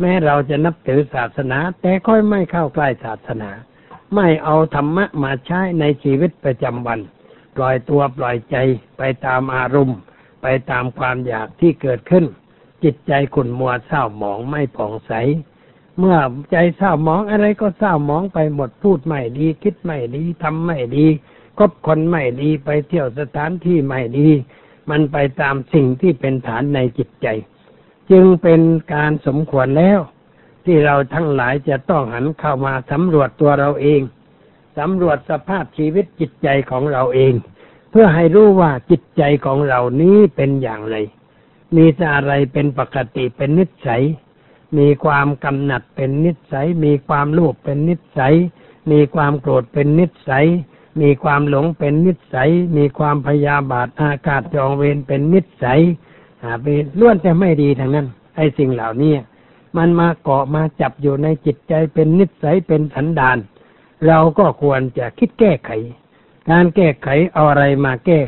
[0.00, 3.50] แม้เราจะนับถือศาสนา แต่ค่อยไม่เข้าใกล้ศาสนา
[4.14, 7.00] ไม่เอาธรรมะมาใช้ในชีวิตประจำวัน
[7.56, 8.56] ปล่อยตัวปล่อยใจ
[8.98, 9.98] ไปตามอารมณ์
[10.42, 12.24] ไปตามความอยากที่เกิดขึ้น
[12.84, 15.12] จิตใจขุ่นมัวเศร้าหมองไม่ผ่องใส
[15.98, 16.16] เมื่อ
[16.50, 21.06] ใจเศร้าหมองอะไรก็เศร้าหมองไปหมดพูดไม่ดี คิดไม่ดีทำไม่ดี
[21.58, 24.28] คบคนไม่ดีไปเที่ยวสถานที่ไม่ดี
[24.90, 27.26] มันไปตามสิ่งที่เป็นฐานในจิตใจ
[28.10, 28.60] จึงเป็น
[28.94, 30.00] การสมควรแล้ว
[30.64, 34.00] ที่เราทั้งหลายจะต้องหันเข้ามาสำรวจตัวเราเอง
[34.78, 37.32] สำรวจสภาพชีวิตจิตใจของเราเอง
[37.90, 40.96] เพื่อให้รู้ว่าจิตใจของเรานี้เป็นอย่างไร
[41.76, 44.02] มีอะไรเป็นปกติเป็นนิสัย
[44.78, 48.34] มีความกำหนัดเป็นนิสัย มีความโลภเป็นนิสัย
[48.90, 50.46] มีความโกรธเป็นนิสัย
[51.00, 55.80] มีความหลงเป็นนิสัย มีความพยาบาทอากาศจองเวรเป็นนิสัย
[56.42, 58.06] อ่าเป็นล้วนแต่ไม่ดีทั้งนั้น
[58.36, 59.14] ไอ้สิ่งเหล่านี้
[59.76, 63.38] มันมาเกาะมาจับอยู่ในจิตใจเป็นนิสัยเป็นสันดาน
[64.06, 65.70] เราก็ควรจะคิดแก้ไข
[66.50, 68.20] การแก้ไขเอาอะไรมาแก้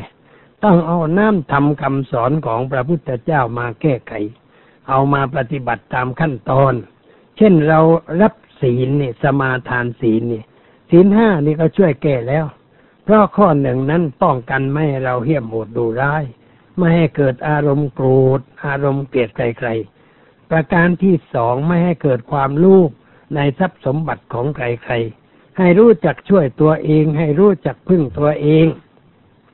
[0.63, 4.13] ต้องเอาน้ำทำคำสอนของพระพุทธเจ้ามาแก้ไข
[4.89, 6.73] เอามาปฏิบัติตามขั้นตอน
[7.37, 7.79] เช่นเรา
[8.21, 10.43] รับศีลนี่สมาทานศีลนี่
[10.89, 12.45] ศีลห้านี่ก็ช่วยแก้แล้ว
[13.03, 16.23] เพราะข้อหนึ่งนั้นป้องกันไม่ให้เราเหี้ยมโหดดูร้าย
[16.77, 18.07] ไม่ให้เกิดอารมณ์โกร
[18.37, 22.89] ธ อารมณ์เกลียดใครๆ ประการที่สองไม่ให้เกิดความลูก
[23.35, 28.67] ในทรัพย์สมบัติของใครๆ ให้รู้จักช่วยตัวเอง ให้รู้จักพึ่งตัวเอง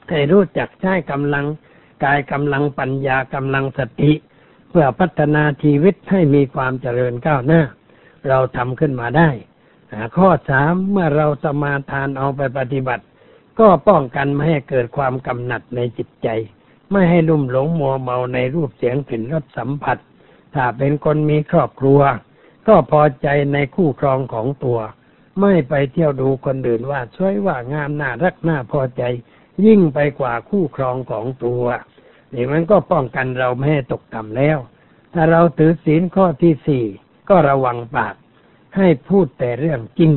[0.10, 1.46] ให้รู้จักใช้กำลัง
[2.04, 4.12] กายกำลังปัญญากำลังสติ
[4.72, 7.62] เพื่อพัฒนาชีวิตให้มีความเจริญก้าวหน้า
[8.28, 9.30] เราทำขึ้นมาได้
[10.18, 13.04] ข้อสามเมื่อเราสมาทานเอาไปปฏิบัติ
[13.60, 16.28] ก็ป้องกันไม่ให้เกิดความกำหนัดในจิตใจ
[16.92, 19.98] ไม่ให้ลุ่มหลงมัวเมาในรูปเสียงกลิ่นรสสัมผัส
[20.56, 22.02] ถ้าเป็นคนมีครอบครัว
[22.68, 24.80] ก็พอใจในคู่ครองของตัว
[25.42, 29.04] ไม่ไปเที่ยวดูคนอื่นว่าช่วยว่างามน่ารักน่าพอใจ
[29.66, 31.64] ยิ่งไปกว่าคู่ครองของตัว
[32.34, 34.58] นี่มันก็ป้องกันเราไม่ให้ตกต่ำแล้ว
[35.14, 36.84] ถ้าเราถือศีลข้อที่สี่
[37.30, 38.16] ก็ระวังปาก
[38.78, 40.12] ให้พูดแต่เรื่องจริง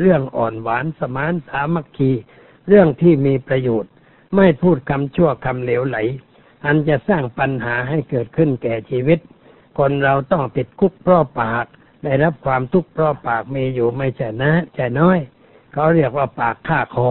[0.00, 2.10] เรื่องอ่อนหวานสมานสามัคคี
[2.68, 3.92] เรื่องที่มีประโยชน์
[4.36, 5.98] ไม่พูดคำชั่วคำเหลวไหล
[6.64, 9.18] อันจะสร้างปัญหาให้เกิดขึ้นแก่ชีวิต
[9.78, 11.64] คนเราต้องติดคุกเพราะปาก
[12.04, 15.18] ได้รับความทุกข์เพราะปากมีอยู่ไม่ใช่นะใช่น้อย
[15.72, 17.10] เขาเรียกว่าปากฆ่าคอ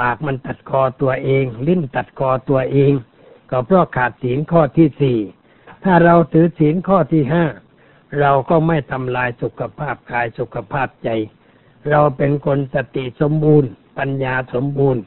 [0.00, 2.92] ปากมันตัดคอตัวเอง ลิ้นตัดคอตัวเอง
[3.50, 5.18] ก็เพราะขาดศีลข้อที่สี่
[5.84, 7.44] ถ้าเราถือศีลข้อที่ห้า
[8.20, 11.08] เราก็ไม่ทำลายสุขภาพกายสุขภาพใจ
[11.90, 15.02] เราเป็นคนสติสมบูรณ์ ปัญญาสมบูรณ์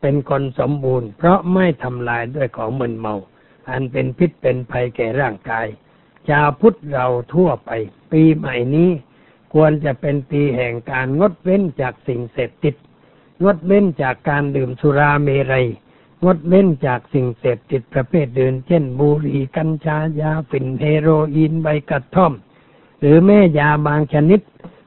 [0.00, 3.14] เป็นคนสมบูรณ์ เพราะไม่ทำลายด้วยของมึนเมา
[3.70, 5.66] อันเป็นพิษเป็นภัยแก่ร่างกาย
[6.28, 7.70] ชาวพุทธเราทั่วไป
[8.12, 8.90] ปีใหม่นี้
[9.54, 12.74] ควรจะเป็นปีแห่งการงดเว้นจากสิ่งเสพติด
[13.44, 15.66] งดเว้นจากการดื่มสุราเมรัย
[16.24, 22.32] งดเว้นจากสิ่งเสพติดประเภทเดินเช่น บุหรี่กัญชายาฝิ่นเฮโรอีนใบกระท่อม
[23.00, 24.40] หรือแม่ยาบางชนิด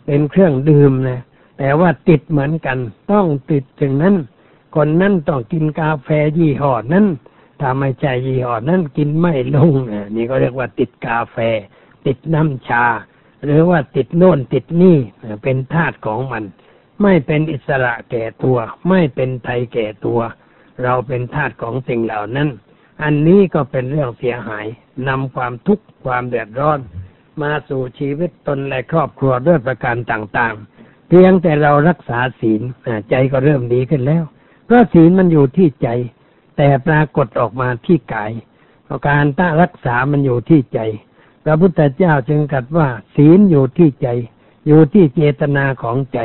[0.05, 1.21] เป็นเครื่องดื่มนะ
[1.59, 2.77] แต่ว่าติดเหมือนกัน
[3.11, 4.15] ต้องติดถึงนั้น
[4.75, 7.05] คนนั้นต้องกินกาแฟยี่ห้อนั้น
[7.59, 11.37] ถ้าไม่ใช่ยี่ห้อนั้นกินไม่ลงนะนี่ก็เรียกว่าติดกาแฟ
[12.05, 12.85] ติดน้ำชา
[13.45, 14.97] หรือว่าติดโน่นติดนี่
[15.43, 16.43] เป็นทาสของมัน
[17.01, 18.57] ไม่เป็นอิสระแก่ตัว
[18.89, 20.19] ไม่เป็นไทยแก่ตัว
[20.83, 22.49] เราเป็นทาสของสิ่งเหล่านั้น
[23.03, 24.65] อันนี้ก็เป็นเรื่องเสียหาย
[25.07, 26.79] นำความทุกข์ความเดือดร้อน
[27.41, 32.61] มาสู่ชีวิตตนและครอบครัวด้วยประการต่างๆ เพียงแต่เรารักษาศีล
[33.09, 34.23] ใจก็เริ่มดีขึ้นแล้ว
[34.65, 35.89] เพราะศีลมันอยู่ที่ใจ
[36.57, 38.31] แต่ปรากฏออกมาที่กาย
[39.07, 40.79] การตั้งรักษามันอยู่ที่ใจ
[41.43, 44.07] พระพุทธเจ้าจึงกัดว่า ศีลอยู่ที่ใจ
[44.67, 46.19] อยู่ที่เจตนาของใจ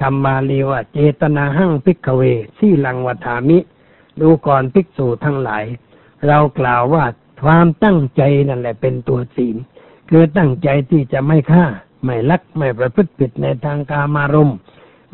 [0.00, 2.22] คำบาลีว่าเจตนาหั่งพิกเว
[2.58, 3.58] สี่ลังวัฏามิ
[4.20, 5.64] ดูก่อนภิกษุทั้งหลาย
[6.26, 7.04] เรากล่าวว่า
[7.42, 9.56] ความตั้งใจนั่นแหละเป็นตัวศีล
[10.10, 11.64] คือตั้งใจที่จะไม่ฆ่า
[12.04, 14.56] ไม่ลักไม่ประพฤติผิดในทางกามารมณ์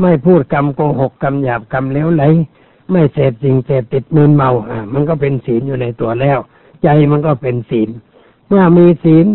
[0.01, 2.25] ไม่พูดกรรมโกหกกรรมหยาบกรรมเลวไหล
[2.91, 6.39] ไม่เสพสิ่งเสพติดมืนเมาอ่ามันก็เป็นศีลอยู่ในตัวแล้ว
[6.83, 7.91] ใจมันก็เป็นศีล
[8.49, 9.27] เมื่อมีศีล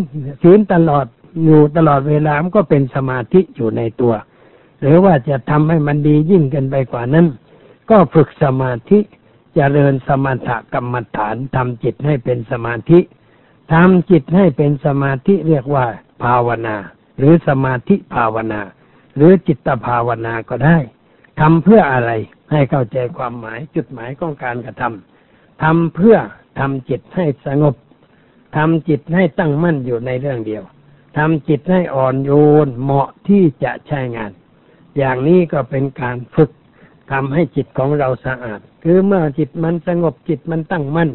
[0.42, 1.06] ศีลตลอด
[1.44, 4.14] อยู่ตลอดเวลามันก็เป็นสมาธิอยู่ในตัว
[4.80, 7.26] หรือว่าจะทำให้มันดียิ่งกันไปกว่านั้น
[7.90, 8.98] ก็ฝึกสมาธิ
[9.54, 13.00] เจริญสมถกรรมฐานทำจิตให้เป็นสมาธิ
[13.72, 15.86] ทำจิตให้เป็นสมาธิเรียกว่า
[16.22, 16.76] ภาวนา
[17.18, 18.60] หรือสมาธิภาวนา
[19.16, 20.78] หรือจิตภาวนาก็ได้
[21.40, 22.10] ทำเพื่ออะไร
[22.50, 26.16] ให้เข้าใจความหมายจุดหมายของการกระทำทำเพื่อ
[26.58, 27.74] ทำจิตให้สงบ
[28.56, 30.62] ทำจิตให้ตั้งมั่นอยู่ในเรื่องเดียว
[31.18, 32.30] ทำจิตให้อ่อนโย
[32.66, 34.32] นเหมาะที่จะใช้งาน
[34.98, 36.50] อย่างนี้ก็เป็นการฝึก
[37.10, 41.10] ทำให้จิตของเราสะอาด คือเมื่อจิตมันสงบจิตมันตั้งมั่น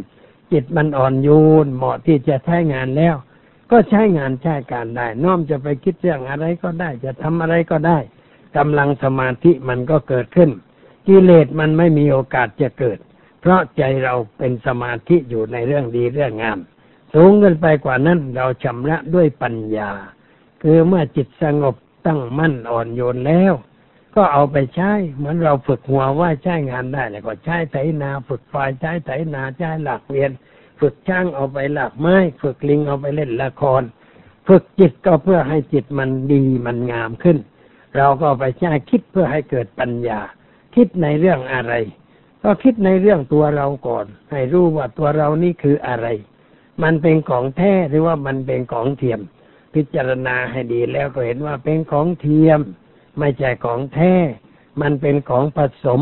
[0.54, 1.30] จิตมันอ่อนโย
[1.66, 3.16] นเหมาะที่จะใช้งานแล้ว
[3.72, 7.98] ก็ใช้งานใช้การได้ น้อมจะไปคิดเรื่องอะไรก็ได้ จะทำอะไรก็ได้
[8.58, 10.50] กำลังสมาธิมันก็เกิดขึ้น
[11.08, 12.98] กิเลสมันไม่มีโอกาสจะเกิด
[13.42, 16.60] เพราะใจเราเป็นสมาธิอยู่ในเรื่องดีเรื่องงาม
[17.14, 19.90] สูงขึ้นไปกว่านั้นเราชำระด้วยปัญญา
[20.62, 21.76] คือเมื่อจิตสงบ
[22.08, 23.54] ตั้งมั่นอ่อนโยนแล้ว
[24.16, 30.32] ก็เอาไปใช้ เหมือนเราฝึกหัวว่าใช้งานได้แล้วก็ใช้ไถนา ฝึกไฟใช้ไถนาใช้หลักเวียน
[30.80, 33.84] ฝึกช่างเอาไปหลักไม้ ฝึกลิงเอาไปเล่นละคร
[34.48, 37.38] ฝึกจิตก็เพื่อให้จิตมันดีมันงามขึ้น
[37.98, 40.20] เราก็ไปใช้คิดเพื่อให้เกิดปัญญา
[40.76, 41.74] คิดในเรื่องอะไร
[42.44, 46.08] ก็คิดในเรื่องตัวเราก่อน ให้รู้ว่าตัวเรานี่คืออะไร
[46.84, 49.20] มันเป็นของแท้หรือว่ามันเป็นของเทียม
[49.74, 52.60] พิจารณาให้ดีแล้วก็เห็นว่าเป็นของเทียม
[53.20, 54.14] ไม่ใช่ของแท้
[54.82, 56.02] มันเป็นของผสม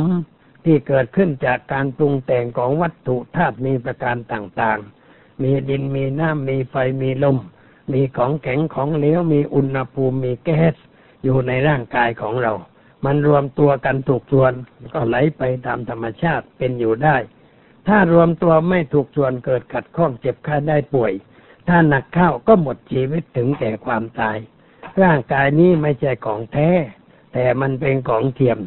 [0.66, 7.38] ที่เกิดขึ้นจากการปรุงแต่งของวัตถุธาตุมีประการต่างๆ มีดินมีน้ำมีไฟมีลม
[7.94, 10.76] มีของแข็งของเหลวมีอุณหภูมิมีแก๊ส
[11.24, 12.54] อยู่ในร่างกายของเรา
[13.06, 14.54] มันรวมตัวกันถูกส่วน
[14.94, 17.18] ก็ไหลไปตามธรรมชาติเป็นอยู่ได้
[17.88, 21.14] ถ้ารวมตัวไม่ถูกส่วนเกิดขัดข้องเจ็บไข้ได้ป่วย
[21.68, 24.38] ถ้าหนักเข้าก็หมดชีวิตถึงแก่ความตาย
[25.04, 26.70] ร่างกายนี้ไม่ใช่ของแท้
[27.34, 28.60] แต่มันเป็นของเทียม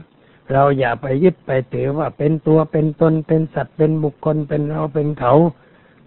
[0.53, 5.33] เราอย่าไปยึดไปถือว่าเป็นตัวเป็นตนเป็นสัตว์เป็นบุคคลเป็นเราเป็นเขา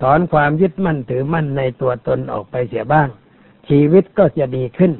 [0.01, 3.07] ถอนความยึดมั่นถือมั่นในตัวตนออกไปเสียบ้าง
[3.69, 4.93] ชีวิตก็จะดีขึ้น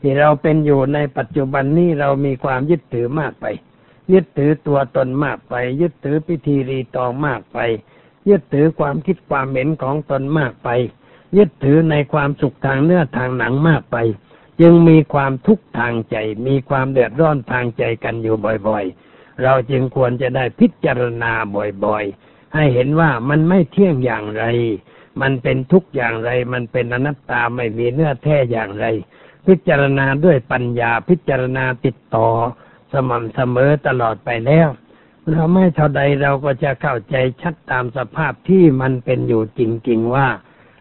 [0.00, 3.46] ที่เราเป็นอยู่ในปัจจุบันนี้เรามีความยึดถือมากไป
[4.12, 7.58] ยึดถือตัวตนมากไป ยึดถือพิธีรีตองมากไป
[8.28, 10.68] ยึดถือความคิดความเห็นของตนมากไป
[11.36, 13.96] ยึดถือในความสุขทางเนื้อทางหนังมากไป
[14.60, 18.36] จึงมีความทุกข์ทางใจ มีความเดือดร้อนทางใจกันอยู่
[18.68, 21.32] บ่อยๆ เราจึงควรจะได้พิจารณา
[21.84, 24.44] บ่อยๆ ให้เห็นว่ามันไม่เที่ยงอย่างไร
[25.20, 28.86] มันเป็นทุกอย่างไร มันเป็นอนัตตาไม่มีเนื้อแท้อย่างไร
[29.46, 32.28] พิจารณาด้วยปัญญาพิจารณาติดต่อ
[32.92, 34.68] สม่ำเสมอตลอดไปแล้ว
[35.30, 40.28] เราไม่เท่าใดเราก็จะเข้าใจชัดตามสภาพที่มันเป็นอยู่จริงๆว่า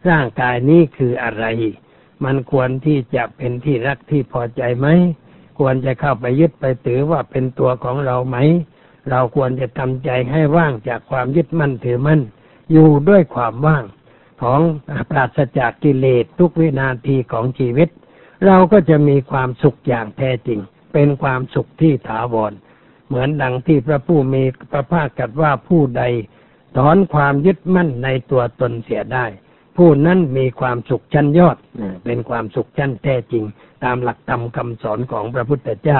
[0.10, 1.46] ร่างกายนี้คืออะไร
[2.24, 4.88] มันควรที่จะเป็นที่รักที่พอใจไหม
[5.60, 8.38] ควรจะเข้าไปยึดไปถือว่าเป็นตัวของเราไหม
[9.10, 12.22] เราควรจะทำใจให้ว่างจากความยึดมั่นถือมั่น
[12.72, 13.84] อยู่ด้วยความว่าง
[14.42, 14.60] ของ
[15.10, 17.90] ปราศจากกิเลสทุกวินาทีของชีวิต
[18.46, 20.60] เราก็จะมีความสุขอย่างแท้จริง
[20.94, 22.54] เป็นความสุขที่ถาวร
[23.08, 26.04] เหมือนดังที่พระผู้มีพระภาคกัดว่าผู้ใด
[26.78, 29.26] ถอนความยึดมั่นในตัวตนเสียได้
[29.78, 31.58] ผู้นั้นมีความสุขชั้นยอด
[32.06, 33.44] เป็นความสุขชั้นแท้จริง
[33.84, 36.00] ตามหลักธรรมคำสอนของพระพุทธเจ้า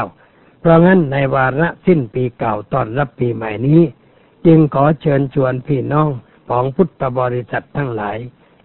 [0.60, 3.82] เพราะงั้นในวาระสิ้นปีเก่าตอนรับปีใหม่นี้
[4.46, 6.10] จึงขอเชิญชวนพี่น้อง
[6.50, 8.18] ของพุทธบริษัททั้งหลาย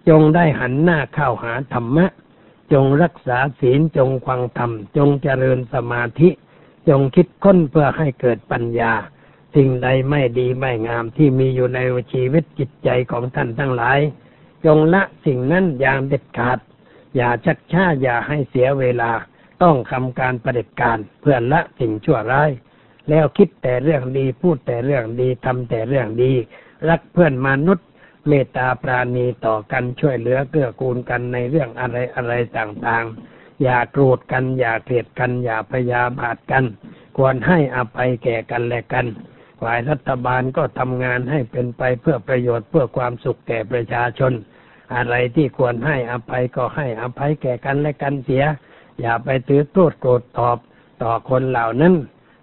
[0.08, 2.06] จงได้หันหน้าเข้าหาธรรมะ
[2.72, 6.28] จงรักษาศีลจงควังธรรม จงเจริญสมาธิ
[6.88, 8.92] จงคิดค้นเพื่อให้เกิดปัญญา
[9.54, 11.78] สิ่งใดไม่ดีไม่งามที่มีอยู่ใน
[12.12, 13.98] ชีวิตจิตใจของท่านทั้งหลาย
[14.64, 16.58] จงละสิ่งนั้นอย่างเด็ดขาด
[17.16, 19.10] อย่าชักช้าอย่าให้เสียเวลา
[19.62, 22.50] ต้องทำการประเด็จการเพื่อละสิ่งชั่วร้าย
[23.10, 26.32] แล้วคิดแต่เรื่องดีพูดแต่เรื่องดีทำแต่เรื่องดี
[26.88, 27.86] รักเพื่อนมนุษย์
[28.28, 36.64] เมตตาปราณีต่อกันช่วยเหลือเกื้อกูลกันในเรื่องอะไรอะไรต่างๆ อย่าโกรธกันอย่าเกลียดกันอย่าพยาบาทกัน
[37.16, 39.06] ควรให้อภัยแก่กันและกัน
[39.60, 44.32] ฝ่ายรัฐบาลก็ทำงานให้เป็นไปเพื่อประโยชน์เพื่อความสุขแก่ประชาชน
[44.94, 48.44] อะไรที่ควรให้อภัยก็ให้อภัยแก่กันและกันเสีย
[49.00, 50.58] อย่าไปถือโทษโกรธตอบ
[51.02, 51.94] ต่อคนเหล่านั้น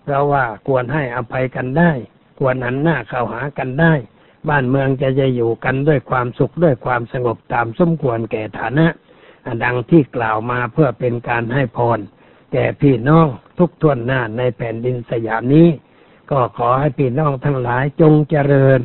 [0.04, 1.92] เพราะว่าควรให้อภัยกันได้
[2.40, 3.94] ควรหันหน้าเข้าหากันได้
[4.50, 8.88] บ้านเมืองจะจะอยู่กันด้วยความสุขด้วยความสงบตามสมควรแก่ฐานะ
[9.64, 12.00] ดังที่กล่าวมาเพื่อเป็นการให้พร
[12.54, 15.68] แก่พี่น้องทุกทวนหน้าในแผ่นดินสยามนี้
[16.32, 18.80] ก็ขอให้พี่น้องทั้งหลายจงเจริญ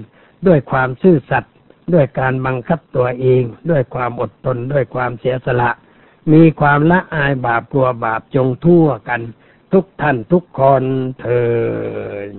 [0.47, 1.55] ด้วยความซื่อสัตย์
[1.95, 5.71] ด้วยการบังคับตัวเอง ด้วยความอดทนด้วยความเสียสละ
[6.33, 9.21] มีความละอายบาปกลัวบาปจงทั่วกัน
[9.73, 10.83] ทุกท่านทุกคน
[11.21, 11.45] เถิ
[12.29, 12.33] ด